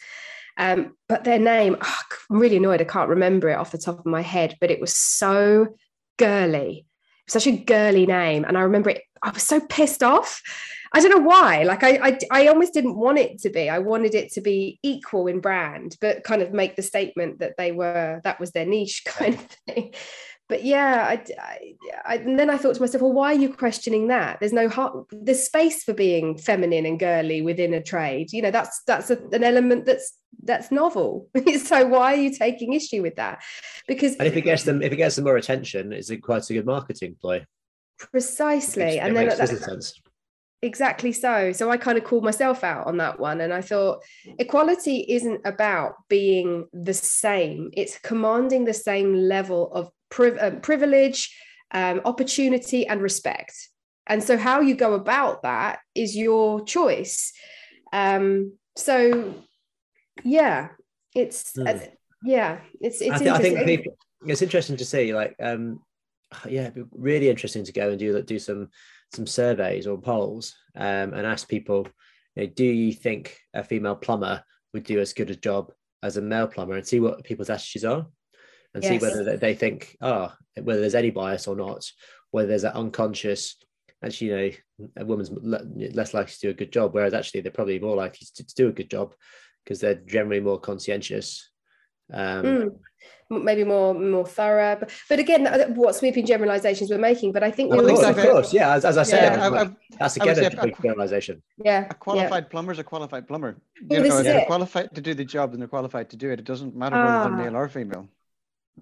[0.57, 1.99] Um, but their name, oh,
[2.31, 2.81] I'm really annoyed.
[2.81, 5.75] I can't remember it off the top of my head, but it was so
[6.19, 6.87] girly.
[7.29, 8.45] Such a girly name.
[8.45, 10.43] And I remember it, I was so pissed off
[10.97, 11.63] I don't know why.
[11.65, 13.69] Like I, I, I almost didn't want it to be.
[13.69, 17.57] I wanted it to be equal in brand, but kind of make the statement that
[17.59, 19.95] they were that was their niche kind of thing.
[20.49, 23.53] But yeah, I, I, I and then I thought to myself, well, why are you
[23.53, 24.39] questioning that?
[24.39, 28.33] There's no heart, there's space for being feminine and girly within a trade.
[28.33, 31.29] You know, that's that's a, an element that's that's novel.
[31.65, 33.43] so why are you taking issue with that?
[33.89, 36.53] Because and if it gets them, if it gets them more attention, it's quite a
[36.53, 37.45] good marketing play
[37.99, 40.01] Precisely, and then that, sense
[40.63, 41.53] Exactly so.
[41.53, 43.43] So I kind of called myself out on that one.
[43.43, 44.03] And I thought
[44.39, 51.35] equality isn't about being the same, it's commanding the same level of priv- uh, privilege,
[51.73, 53.55] um, opportunity, and respect.
[54.07, 57.33] And so how you go about that is your choice.
[57.93, 59.35] Um, so,
[60.23, 60.69] yeah,
[61.15, 61.67] it's, mm.
[61.67, 61.87] uh,
[62.25, 65.81] yeah, it's, it's I, th- I think people, it's interesting to see, like, um,
[66.49, 68.69] yeah, really interesting to go and do do some
[69.15, 71.87] some surveys or polls um, and ask people,
[72.35, 74.43] you know, do you think a female plumber
[74.75, 77.85] would do as good a job as a male plumber, and see what people's attitudes
[77.85, 78.07] are,
[78.77, 78.93] and yes.
[78.93, 80.31] see whether they think, oh,
[80.63, 81.91] whether there's any bias or not,
[82.31, 83.57] whether there's an unconscious.
[84.05, 84.37] Actually, you
[84.79, 87.97] know, a woman's less likely to do a good job, whereas actually they're probably more
[87.97, 89.15] likely to, to do a good job
[89.65, 91.51] because they're generally more conscientious
[92.13, 92.77] um, mm
[93.31, 94.77] maybe more more thorough.
[94.79, 97.33] But, but again, what sweeping generalizations we're making.
[97.33, 98.75] But I think of course, of course, yeah.
[98.75, 101.43] As, as I said, yeah, I, I, that's again a big generalization.
[101.59, 102.49] Yeah, a qualified yeah.
[102.49, 103.57] plumber is a qualified plumber.
[103.81, 106.31] You well, know, if they're qualified to do the job, and they're qualified to do
[106.31, 106.39] it.
[106.39, 107.51] It doesn't matter whether they're ah.
[107.51, 108.09] male or female.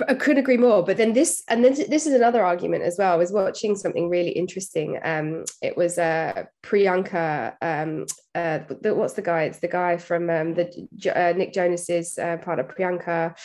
[0.08, 0.82] I couldn't agree more.
[0.82, 3.12] But then this, and then this is another argument as well.
[3.12, 4.98] I was watching something really interesting.
[5.02, 7.54] Um, it was uh, Priyanka.
[7.62, 9.44] Um, uh, the, what's the guy?
[9.44, 10.66] It's the guy from um, the
[11.14, 13.36] uh, Nick Jonas's uh, part of Priyanka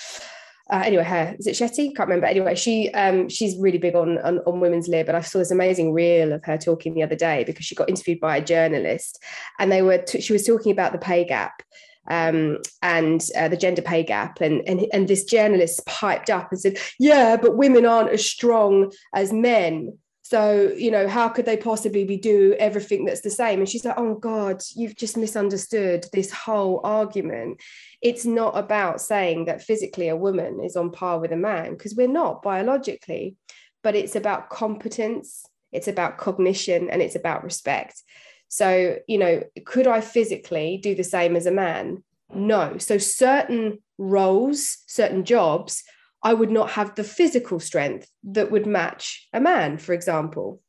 [0.70, 1.96] uh, anyway, her is it Shetty?
[1.96, 2.28] Can't remember.
[2.28, 5.52] Anyway, she um, she's really big on, on, on women's lib, and I saw this
[5.52, 9.22] amazing reel of her talking the other day because she got interviewed by a journalist,
[9.58, 11.64] and they were t- she was talking about the pay gap.
[12.10, 16.60] Um, and uh, the gender pay gap, and, and and this journalist piped up and
[16.60, 21.58] said, "Yeah, but women aren't as strong as men." So, you know, how could they
[21.58, 23.58] possibly be do everything that's the same?
[23.62, 27.60] And she's like, oh God, you've just misunderstood this whole argument.
[28.04, 31.96] It's not about saying that physically a woman is on par with a man, because
[31.96, 33.38] we're not biologically,
[33.82, 38.04] but it's about competence, it's about cognition, and it's about respect.
[38.50, 42.04] So, you know, could I physically do the same as a man?
[42.34, 42.78] No.
[42.78, 45.84] So, certain roles, certain jobs
[46.22, 50.62] I would not have the physical strength that would match a man, for example.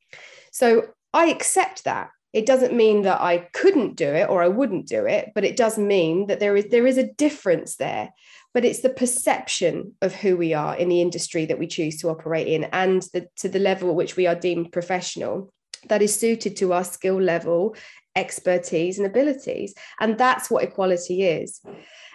[0.52, 2.10] So I accept that.
[2.32, 5.56] It doesn't mean that I couldn't do it or I wouldn't do it, but it
[5.56, 8.10] does mean that there is there is a difference there.
[8.54, 12.08] But it's the perception of who we are in the industry that we choose to
[12.08, 15.52] operate in and the, to the level at which we are deemed professional
[15.88, 17.76] that is suited to our skill level,
[18.16, 19.74] expertise, and abilities.
[20.00, 21.60] And that's what equality is.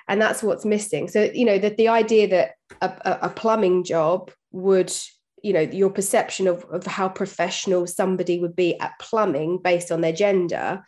[0.08, 1.08] And that's what's missing.
[1.08, 2.52] So you know that the idea that
[2.82, 4.94] a, a plumbing job would
[5.42, 10.02] you know your perception of, of how professional somebody would be at plumbing based on
[10.02, 10.82] their gender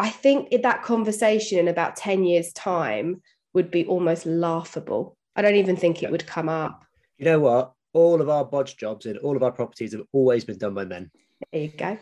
[0.00, 3.20] i think that conversation in about 10 years time
[3.54, 5.16] would be almost laughable.
[5.36, 6.84] I don't even think it would come up.
[7.18, 7.72] You know what?
[7.92, 10.84] All of our bodge jobs in all of our properties have always been done by
[10.84, 11.10] men
[11.52, 11.98] there you go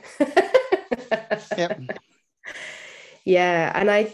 [1.56, 1.80] yep.
[3.24, 4.12] yeah and i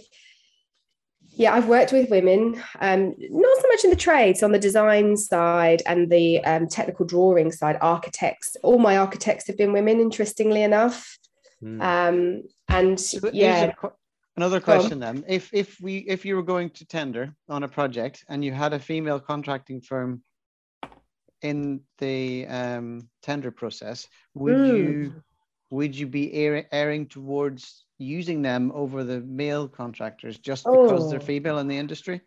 [1.38, 5.18] yeah, I've worked with women, um, not so much in the trades, on the design
[5.18, 8.56] side and the um, technical drawing side, architects.
[8.62, 11.18] All my architects have been women, interestingly enough.
[11.62, 11.82] Mm.
[11.82, 13.72] Um, and so yeah.
[14.38, 18.24] Another question then: If if we if you were going to tender on a project
[18.28, 20.22] and you had a female contracting firm
[21.42, 24.76] in the um, tender process, would mm.
[24.76, 25.22] you
[25.70, 26.32] would you be
[26.72, 31.10] erring towards using them over the male contractors just because oh.
[31.10, 32.20] they're female in the industry?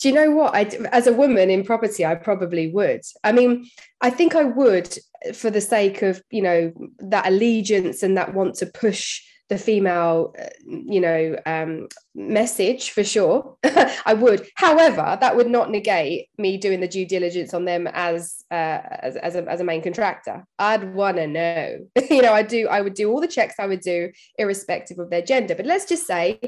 [0.00, 0.54] Do you know what?
[0.54, 3.02] I, as a woman in property, I probably would.
[3.24, 3.68] I mean,
[4.00, 4.96] I think I would
[5.34, 10.34] for the sake of you know that allegiance and that want to push the female,
[10.38, 13.56] uh, you know, um, message for sure.
[14.04, 14.46] I would.
[14.56, 19.16] However, that would not negate me doing the due diligence on them as uh, as,
[19.16, 20.44] as, a, as a main contractor.
[20.58, 21.78] I'd want to know.
[22.10, 22.68] you know, I do.
[22.68, 25.54] I would do all the checks I would do, irrespective of their gender.
[25.54, 26.38] But let's just say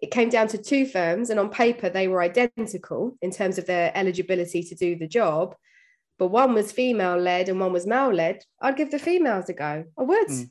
[0.00, 3.66] it came down to two firms, and on paper they were identical in terms of
[3.66, 5.56] their eligibility to do the job.
[6.20, 8.42] But one was female led and one was male led.
[8.60, 9.84] I'd give the females a go.
[9.98, 10.28] I would.
[10.28, 10.50] Mm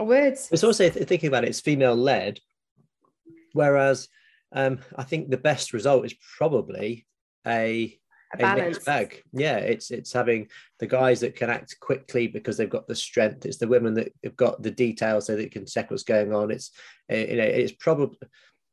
[0.00, 0.48] words.
[0.50, 2.40] It's also thinking about it, it's female led,
[3.52, 4.08] whereas
[4.52, 7.06] um, I think the best result is probably
[7.46, 7.98] a
[8.38, 9.22] a, a mixed bag.
[9.32, 13.46] Yeah, it's it's having the guys that can act quickly because they've got the strength.
[13.46, 16.50] It's the women that have got the details so they can check what's going on.
[16.50, 16.70] It's
[17.08, 18.16] eh, you know it's probably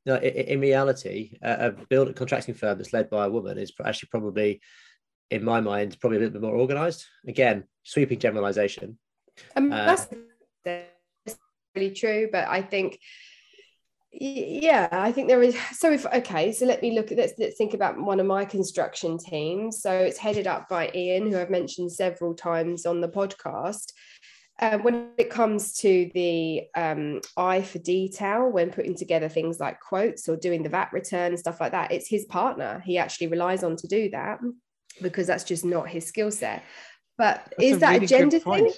[0.05, 4.09] you know, in reality a build contracting firm that's led by a woman is actually
[4.09, 4.59] probably
[5.29, 7.05] in my mind probably a little bit more organized.
[7.27, 8.97] Again, sweeping generalization.
[9.55, 10.07] Um, uh, that's
[11.75, 12.99] really true but i think
[14.13, 17.55] yeah i think there is so if okay so let me look at let's let's
[17.57, 19.81] think about one of my construction teams.
[19.81, 23.93] So it's headed up by ian who i've mentioned several times on the podcast.
[24.59, 29.79] Uh, when it comes to the um, eye for detail when putting together things like
[29.79, 32.83] quotes or doing the vat return and stuff like that it's his partner.
[32.85, 34.39] He actually relies on to do that
[35.01, 36.63] because that's just not his skill set.
[37.17, 38.71] But that's is a that really a gender thing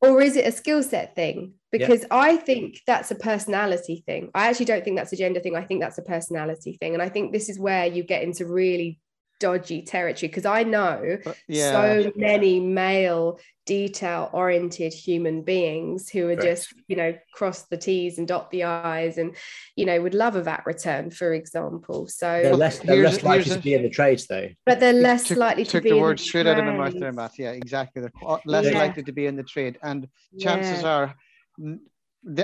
[0.00, 1.54] or is it a skill set thing?
[1.72, 2.06] Because yeah.
[2.10, 4.30] i think that's a personality thing.
[4.34, 5.56] I actually don't think that's a gender thing.
[5.56, 6.94] I think that's a personality thing.
[6.94, 9.00] And i think this is where you get into really
[9.38, 11.72] dodgy territory because I know uh, yeah.
[11.72, 18.16] so many male detail oriented human beings who are just you know cross the t's
[18.16, 19.34] and dot the i's and
[19.74, 22.06] you know would love a vat return for example.
[22.06, 24.48] So they're less, they're less likely to be in the trades though.
[24.64, 27.12] But they're less took, likely to be the word straight out of my mouth there
[27.12, 28.02] matt yeah exactly.
[28.02, 28.78] They're uh, less yeah.
[28.78, 29.78] likely to be in the trade.
[29.82, 30.88] And chances yeah.
[30.88, 31.14] are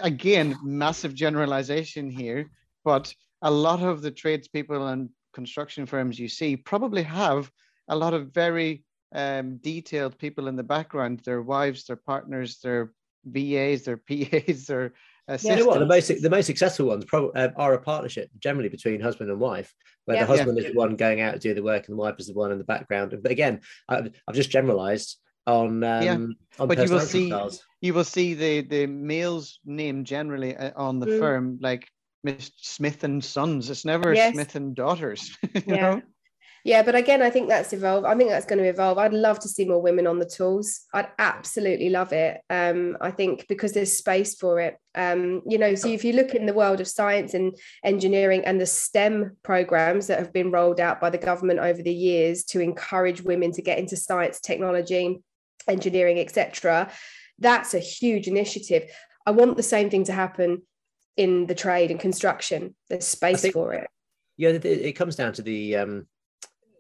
[0.03, 2.49] again massive generalization here
[2.85, 7.51] but a lot of the tradespeople and construction firms you see probably have
[7.89, 12.93] a lot of very um, detailed people in the background, their wives, their partners, their
[13.25, 14.93] VAs, their PAs, their
[15.29, 15.59] assistants.
[15.59, 15.79] You know what?
[15.81, 19.39] The most the most successful ones probably uh, are a partnership, generally between husband and
[19.39, 20.25] wife, where yeah.
[20.25, 20.65] the husband yeah.
[20.65, 22.53] is the one going out to do the work and the wife is the one
[22.53, 23.17] in the background.
[23.23, 26.15] But again, I've, I've just generalized on um, yeah.
[26.15, 27.65] on but you will see styles.
[27.81, 31.19] you will see the the male's name generally uh, on the mm.
[31.19, 31.89] firm like
[32.25, 33.71] Miss Smith and Sons.
[33.71, 34.35] It's never yes.
[34.35, 35.37] Smith and Daughters.
[35.67, 35.77] yeah.
[35.77, 36.03] Know?
[36.65, 38.07] Yeah, but again, I think that's evolved.
[38.07, 38.97] I think that's going to evolve.
[38.97, 40.83] I'd love to see more women on the tools.
[40.95, 42.41] I'd absolutely love it.
[42.51, 44.77] Um, I think because there's space for it.
[44.95, 48.61] Um, you know, so if you look in the world of science and engineering and
[48.61, 52.61] the STEM programs that have been rolled out by the government over the years to
[52.61, 55.21] encourage women to get into science, technology,
[55.67, 56.93] engineering, etc.,
[57.39, 58.85] that's a huge initiative.
[59.27, 60.63] I want the same thing to happen
[61.17, 62.75] in the trade and construction.
[62.89, 63.89] There's space think, for it.
[64.37, 66.07] Yeah, it, it, comes down to the um,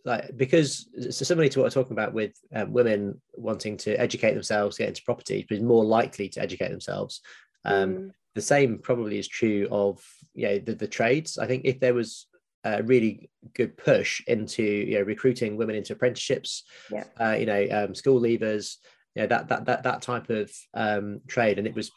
[0.04, 4.34] like because so similarly to what I'm talking about with um, women wanting to educate
[4.34, 7.20] themselves, get into property, but more likely to educate themselves.
[7.64, 8.10] Um, mm.
[8.34, 10.02] The same probably is true of
[10.34, 11.38] yeah the, the trades.
[11.38, 12.26] I think if there was
[12.64, 17.04] a really good push into you know recruiting women into apprenticeships, yeah.
[17.20, 18.76] uh, you know um, school leavers,
[19.14, 21.90] you know that that that that type of um, trade, and it was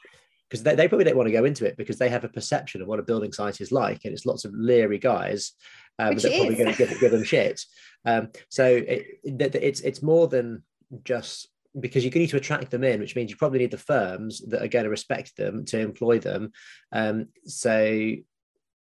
[0.49, 2.81] because they, they probably don't want to go into it because they have a perception
[2.81, 5.53] of what a building site is like, and it's lots of leery guys
[5.99, 7.61] um, that are probably going to give, give them shit.
[8.05, 10.63] Um, so it, it, it's it's more than
[11.03, 11.49] just
[11.79, 14.61] because you need to attract them in, which means you probably need the firms that
[14.61, 16.51] are going to respect them to employ them.
[16.91, 17.85] Um, so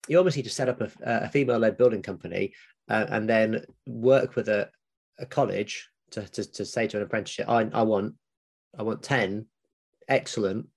[0.08, 2.54] you almost need to set up a, a female-led building company
[2.90, 4.70] uh, and then work with a,
[5.20, 8.16] a college to, to, to say to an apprenticeship, I, I want
[8.78, 9.46] I want 10
[10.08, 10.68] excellent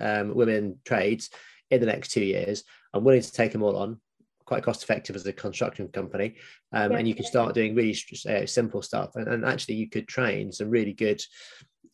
[0.00, 1.30] um, women trades
[1.70, 2.64] in the next two years.
[2.92, 4.00] I'm willing to take them all on,
[4.44, 6.36] quite cost effective as a construction company.
[6.72, 6.98] Um, yeah.
[6.98, 7.96] And you can start doing really
[8.28, 9.16] uh, simple stuff.
[9.16, 11.22] And, and, actually, you could train some really good.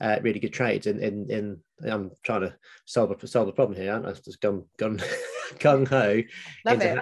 [0.03, 3.79] Uh, really good trades in, in in I'm trying to solve a solve a problem
[3.79, 3.93] here.
[3.93, 4.13] aren't I?
[4.13, 4.97] just gone gone
[5.59, 6.23] gung ho.
[6.65, 6.99] Love it.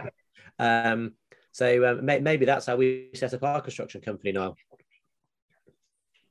[0.59, 1.13] Um,
[1.53, 4.57] so um, may, maybe that's how we set up our construction company now.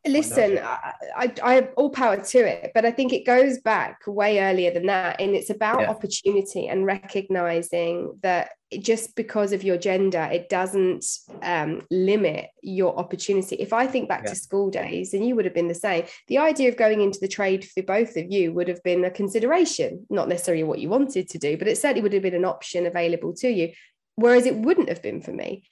[0.08, 4.02] Listen, I, I, I, have all power to it, but I think it goes back
[4.08, 5.20] way earlier than that.
[5.20, 5.90] And it's about yeah.
[5.90, 11.06] opportunity and recognizing that just because of your gender, it doesn't
[11.42, 13.56] um, limit your opportunity.
[13.58, 14.32] If I think back yeah.
[14.32, 17.20] to school days, and you would have been the same, the idea of going into
[17.20, 20.90] the trade for both of you would have been a consideration, not necessarily what you
[20.90, 23.72] wanted to do, but it certainly would have been an option available to you.
[24.16, 25.64] Whereas it wouldn't have been for me.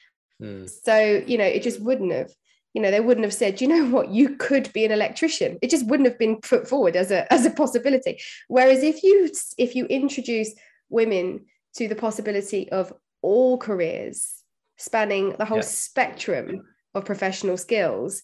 [0.41, 0.69] Mm.
[0.69, 2.31] So, you know, it just wouldn't have
[2.75, 4.09] you know they wouldn't have said you know what?
[4.09, 5.57] You could be an electrician.
[5.61, 8.19] It just wouldn't have been put forward as a as a possibility.
[8.49, 10.53] Whereas if you if you introduce
[10.89, 11.45] women
[11.77, 14.43] to the possibility of all careers
[14.77, 15.63] spanning the whole yeah.
[15.63, 16.63] spectrum
[16.93, 18.21] of professional skills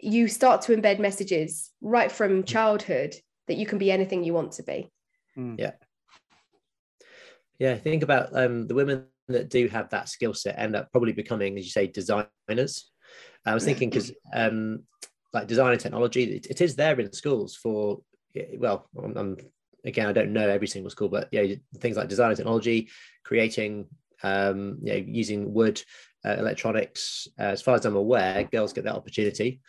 [0.00, 3.16] you start to embed messages right from childhood
[3.48, 4.92] that you can be anything you want to be.
[5.36, 5.58] Mm.
[5.58, 5.72] yeah.
[7.58, 11.12] Yeah think about um, the women that do have that skill set end up probably
[11.12, 12.90] becoming as you say designers
[13.46, 14.84] I was thinking because um,
[15.32, 18.00] like design and technology, it, it is there in schools for
[18.58, 19.36] well, I'm, I'm,
[19.84, 22.88] again I don't know every single school, but yeah, things like design and technology,
[23.24, 23.86] creating,
[24.22, 25.82] um, you know, using wood,
[26.24, 27.28] uh, electronics.
[27.38, 29.60] Uh, as far as I'm aware, girls get that opportunity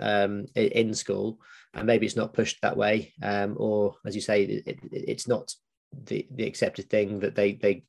[0.00, 1.40] um, in school,
[1.74, 5.28] and maybe it's not pushed that way, um, or as you say, it, it, it's
[5.28, 5.54] not
[6.04, 7.84] the the accepted thing that they they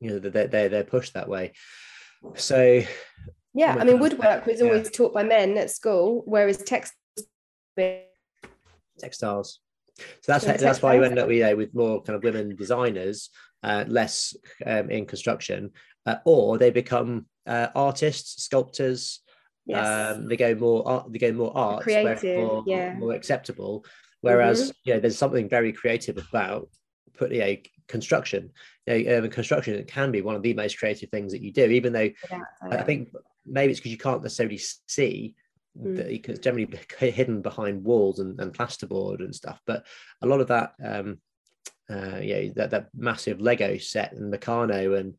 [0.00, 1.52] you know they're, they're pushed that way.
[2.34, 2.82] So
[3.56, 4.90] yeah, I mean, woodwork was always yeah.
[4.90, 6.92] taught by men at school, whereas textiles.
[8.98, 9.60] Textiles.
[10.20, 12.54] So that's that's why you end up with, you know, with more kind of women
[12.54, 13.30] designers,
[13.62, 14.36] uh, less
[14.66, 15.70] um, in construction,
[16.04, 19.20] uh, or they become uh, artists, sculptors.
[19.64, 20.16] Yes.
[20.16, 21.10] Um, they go more art.
[21.10, 23.86] They go more art, creative, more, yeah, more acceptable.
[24.20, 24.70] Whereas, mm-hmm.
[24.84, 26.68] you know, there's something very creative about
[27.16, 27.56] put you know,
[27.88, 28.50] construction.
[28.86, 31.64] You know, um, construction can be one of the most creative things that you do,
[31.64, 32.40] even though yeah,
[32.70, 33.08] I think
[33.46, 35.34] maybe it's because you can't necessarily see
[35.80, 35.96] mm.
[35.96, 36.68] that you can generally
[36.98, 39.60] hidden behind walls and, and plasterboard and stuff.
[39.66, 39.86] But
[40.22, 41.18] a lot of that, um,
[41.90, 45.14] uh, yeah, that, that massive Lego set and Meccano and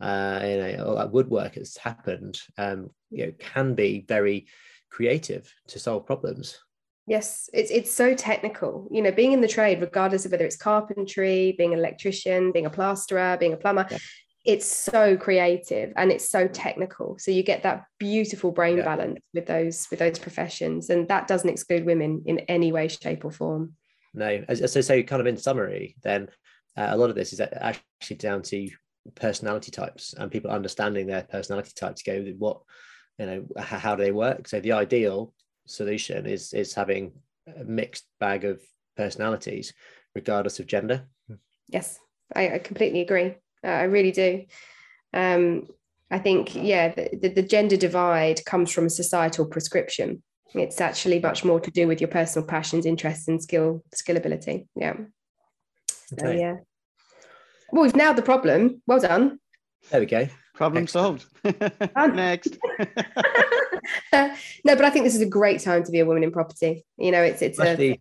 [0.00, 4.46] uh, you know all that woodwork that's happened, um, you know, can be very
[4.90, 6.58] creative to solve problems.
[7.06, 8.88] Yes, it's it's so technical.
[8.90, 12.66] You know, being in the trade, regardless of whether it's carpentry, being an electrician, being
[12.66, 13.98] a plasterer, being a plumber, yeah
[14.44, 17.16] it's so creative and it's so technical.
[17.18, 18.84] So you get that beautiful brain yeah.
[18.84, 23.24] balance with those with those professions and that doesn't exclude women in any way shape
[23.24, 23.74] or form.
[24.12, 26.28] No so so kind of in summary then
[26.76, 28.68] uh, a lot of this is actually down to
[29.14, 32.60] personality types and people understanding their personality types go with what
[33.18, 34.46] you know how do they work.
[34.46, 35.32] So the ideal
[35.66, 37.12] solution is is having
[37.58, 38.60] a mixed bag of
[38.96, 39.72] personalities
[40.14, 41.08] regardless of gender.
[41.68, 41.98] Yes
[42.34, 44.44] I, I completely agree uh, I really do.
[45.12, 45.68] Um,
[46.10, 50.22] I think, yeah, the, the, gender divide comes from a societal prescription.
[50.54, 54.68] It's actually much more to do with your personal passions, interests, and skill skill ability.
[54.76, 54.94] Yeah.
[55.88, 56.38] So, okay.
[56.38, 56.56] yeah.
[57.72, 58.82] Well, we've nailed the problem.
[58.86, 59.40] Well done.
[59.90, 60.28] There we go.
[60.54, 61.26] Problem solved.
[61.96, 62.56] Next.
[64.12, 66.84] no, but I think this is a great time to be a woman in property.
[66.96, 67.98] You know, it's it's a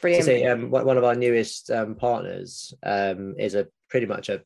[0.00, 0.24] brilliant.
[0.24, 4.42] Say, um, one of our newest um, partners um, is a pretty much a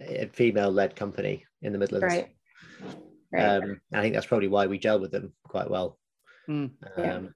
[0.00, 2.04] a female-led company in the Midlands.
[2.04, 2.28] Right.
[3.32, 3.42] right.
[3.42, 5.98] Um, I think that's probably why we gel with them quite well.
[6.48, 6.70] Mm.
[6.96, 7.34] Um,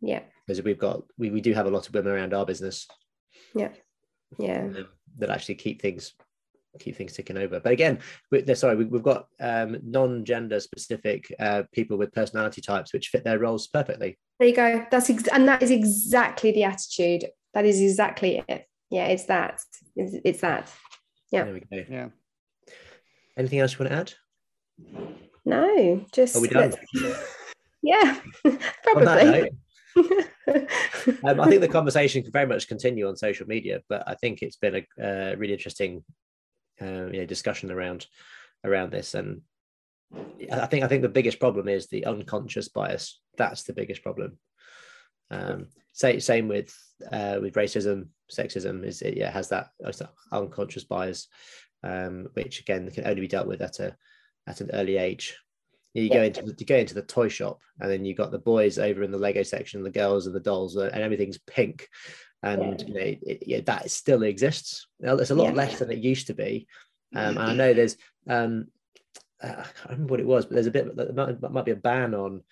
[0.00, 0.22] yeah.
[0.46, 2.86] Because we've got we, we do have a lot of women around our business.
[3.54, 3.70] Yeah.
[4.38, 4.68] Yeah.
[5.18, 6.14] That actually keep things
[6.78, 7.58] keep things ticking over.
[7.58, 7.98] But again,
[8.30, 13.24] we, sorry, we, have got um, non-gender specific uh, people with personality types which fit
[13.24, 14.18] their roles perfectly.
[14.38, 14.86] There you go.
[14.90, 17.26] That's ex- and that is exactly the attitude.
[17.54, 18.66] That is exactly it.
[18.90, 19.60] Yeah, it's that.
[19.96, 20.70] It's, it's that.
[21.30, 21.44] Yeah.
[21.44, 21.84] There we go.
[21.88, 22.08] Yeah.
[23.36, 24.12] Anything else you want to add?
[25.44, 26.36] No, just.
[26.36, 26.74] Are we done?
[27.82, 28.20] yeah,
[28.82, 29.50] probably.
[29.96, 34.42] um, I think the conversation can very much continue on social media, but I think
[34.42, 36.04] it's been a uh, really interesting,
[36.80, 38.06] uh, you know, discussion around
[38.64, 39.42] around this, and
[40.52, 43.20] I think I think the biggest problem is the unconscious bias.
[43.36, 44.38] That's the biggest problem.
[45.30, 46.74] Um, say, same with
[47.10, 49.70] uh, with racism, sexism is it yeah has that
[50.32, 51.28] unconscious bias,
[51.82, 53.96] um, which again can only be dealt with at a
[54.46, 55.36] at an early age.
[55.94, 56.14] You yeah.
[56.14, 58.78] go into the, you go into the toy shop, and then you got the boys
[58.78, 61.88] over in the Lego section, the girls and the dolls, uh, and everything's pink.
[62.42, 62.86] And yeah.
[62.86, 64.86] you know it, it, that still exists.
[64.98, 65.54] Now, there's a lot yeah.
[65.54, 66.66] less than it used to be.
[67.14, 67.96] Um, and I know there's
[68.28, 68.68] um,
[69.42, 71.72] uh, I can't remember what it was, but there's a bit that might, might be
[71.72, 72.42] a ban on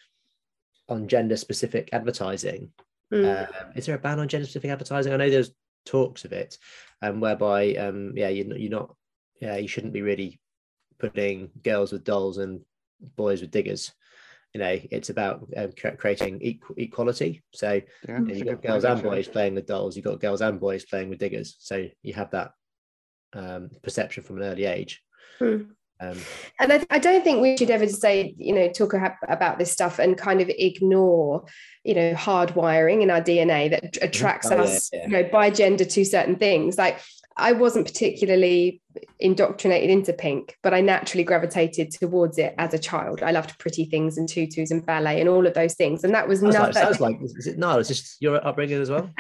[0.89, 2.73] on gender specific advertising.
[3.13, 3.49] Mm.
[3.49, 5.13] Uh, is there a ban on gender specific advertising?
[5.13, 5.53] I know there's
[5.87, 6.59] talks of it,
[7.03, 8.95] um, whereby um, yeah, you're not, you're not
[9.41, 10.41] yeah, you shouldn't be really
[10.99, 12.61] putting girls with dolls and
[13.17, 13.93] boys with diggers.
[14.55, 17.43] You know, it's about um, creating equal, equality.
[17.53, 19.95] So yeah, you've got girls and boys playing with dolls.
[19.95, 21.57] You've got girls and boys playing with diggers.
[21.59, 22.53] So you have that
[23.35, 25.03] um, perception from an early age.
[25.39, 25.65] Hmm.
[26.01, 26.19] Um,
[26.61, 28.95] and I, I, don't think we should ever say, you know, talk
[29.29, 31.45] about this stuff and kind of ignore,
[31.83, 35.07] you know, hardwiring in our DNA that attracts oh, us, yeah, yeah.
[35.07, 36.79] you know, by gender to certain things.
[36.79, 37.01] Like
[37.37, 38.81] I wasn't particularly
[39.21, 43.23] indoctrinated into pink, but I naturally gravitated towards it as a child.
[43.23, 46.05] I loved pretty things and tutus and ballet and all of those things.
[46.05, 48.91] And that was sounds Like, sounds like is it no, it's just your upbringing as
[48.91, 49.11] well.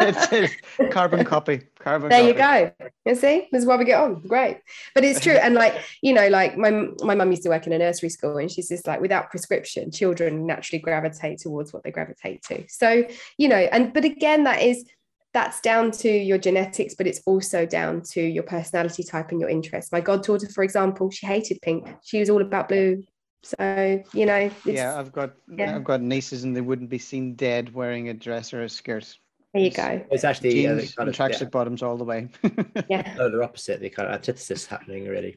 [0.00, 0.54] it's,
[0.90, 1.62] carbon copy.
[1.78, 2.10] Carbon.
[2.10, 2.32] Copy.
[2.32, 2.66] There copy.
[2.78, 2.90] you go.
[3.06, 4.20] You see, this is why we get on.
[4.26, 4.58] Great,
[4.94, 5.34] but it's true.
[5.34, 6.70] And like you know, like my
[7.02, 9.90] my mum used to work in a nursery school, and she's just like, without prescription,
[9.90, 12.64] children naturally gravitate towards what they gravitate to.
[12.68, 13.06] So
[13.38, 14.84] you know, and but again, that is
[15.32, 19.48] that's down to your genetics, but it's also down to your personality type and your
[19.48, 19.92] interests.
[19.92, 21.88] My goddaughter, for example, she hated pink.
[22.02, 23.04] She was all about blue.
[23.42, 24.50] So you know.
[24.64, 25.74] Yeah, I've got yeah.
[25.74, 29.16] I've got nieces, and they wouldn't be seen dead wearing a dress or a skirt.
[29.54, 30.04] There you go.
[30.10, 31.48] It's actually Jeans, kind of tracksuit yeah.
[31.48, 32.28] bottoms all the way.
[32.88, 33.14] yeah.
[33.16, 33.80] No, they're opposite.
[33.80, 35.36] The kind of antithesis happening already.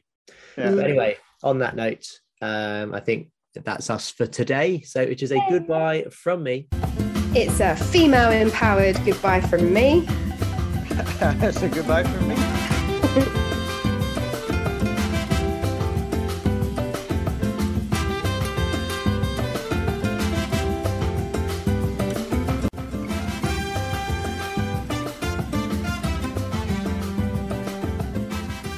[0.56, 0.70] Yeah.
[0.70, 2.06] But anyway, on that note,
[2.40, 4.82] um, I think that's us for today.
[4.82, 6.68] So it is a goodbye from me.
[7.36, 10.02] It's a female empowered goodbye from me.
[11.18, 12.36] That's a goodbye from me.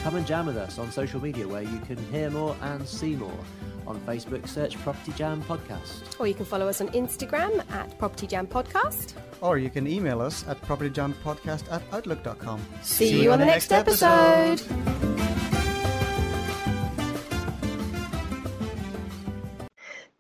[0.03, 3.17] Come and jam with us on social media where you can hear more and see
[3.17, 3.45] more.
[3.87, 6.19] On Facebook, search Property Jam Podcast.
[6.19, 9.13] Or you can follow us on Instagram at Property Jam Podcast.
[9.41, 12.61] Or you can email us at propertyjampodcast at outlook.com.
[12.83, 14.61] See, See you, on the next, next episode.
[14.61, 15.77] episode.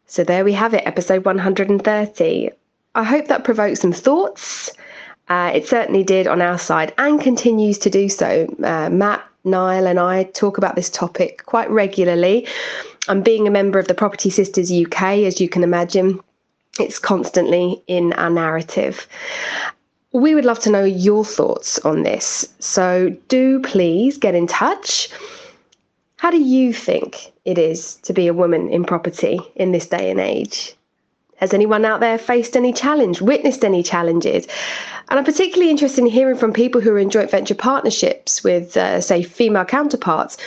[0.06, 2.50] So there we have it, episode 130.
[2.94, 4.70] I hope that provoked some thoughts.
[5.28, 8.46] Uh, it certainly did on our side and continues to do so.
[8.62, 12.46] Uh, Matt, Niall, and I talk about this topic quite regularly.
[13.08, 16.20] And being a member of the Property Sisters UK, as you can imagine,
[16.80, 19.06] it's constantly in our narrative.
[20.12, 22.48] We would love to know your thoughts on this.
[22.58, 25.08] So do please get in touch.
[26.16, 30.10] How do you think it is to be a woman in property in this day
[30.10, 30.74] and age?
[31.36, 34.46] Has anyone out there faced any challenge, witnessed any challenges?
[35.08, 38.76] And I'm particularly interested in hearing from people who are in joint venture partnerships with,
[38.76, 40.38] uh, say, female counterparts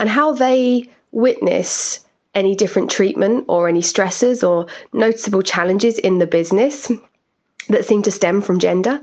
[0.00, 2.00] and how they witness
[2.34, 6.90] any different treatment or any stresses or noticeable challenges in the business
[7.68, 9.00] that seem to stem from gender.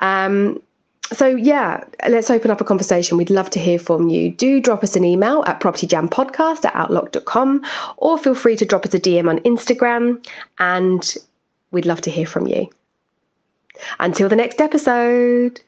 [0.00, 0.60] Um,
[1.12, 3.16] so yeah, let's open up a conversation.
[3.16, 4.32] We'd love to hear from you.
[4.32, 7.64] Do drop us an email at propertyjampodcast at outlook.com
[7.98, 10.26] or feel free to drop us a DM on Instagram
[10.58, 11.14] and
[11.70, 12.68] we'd love to hear from you.
[14.00, 15.60] Until the next episode.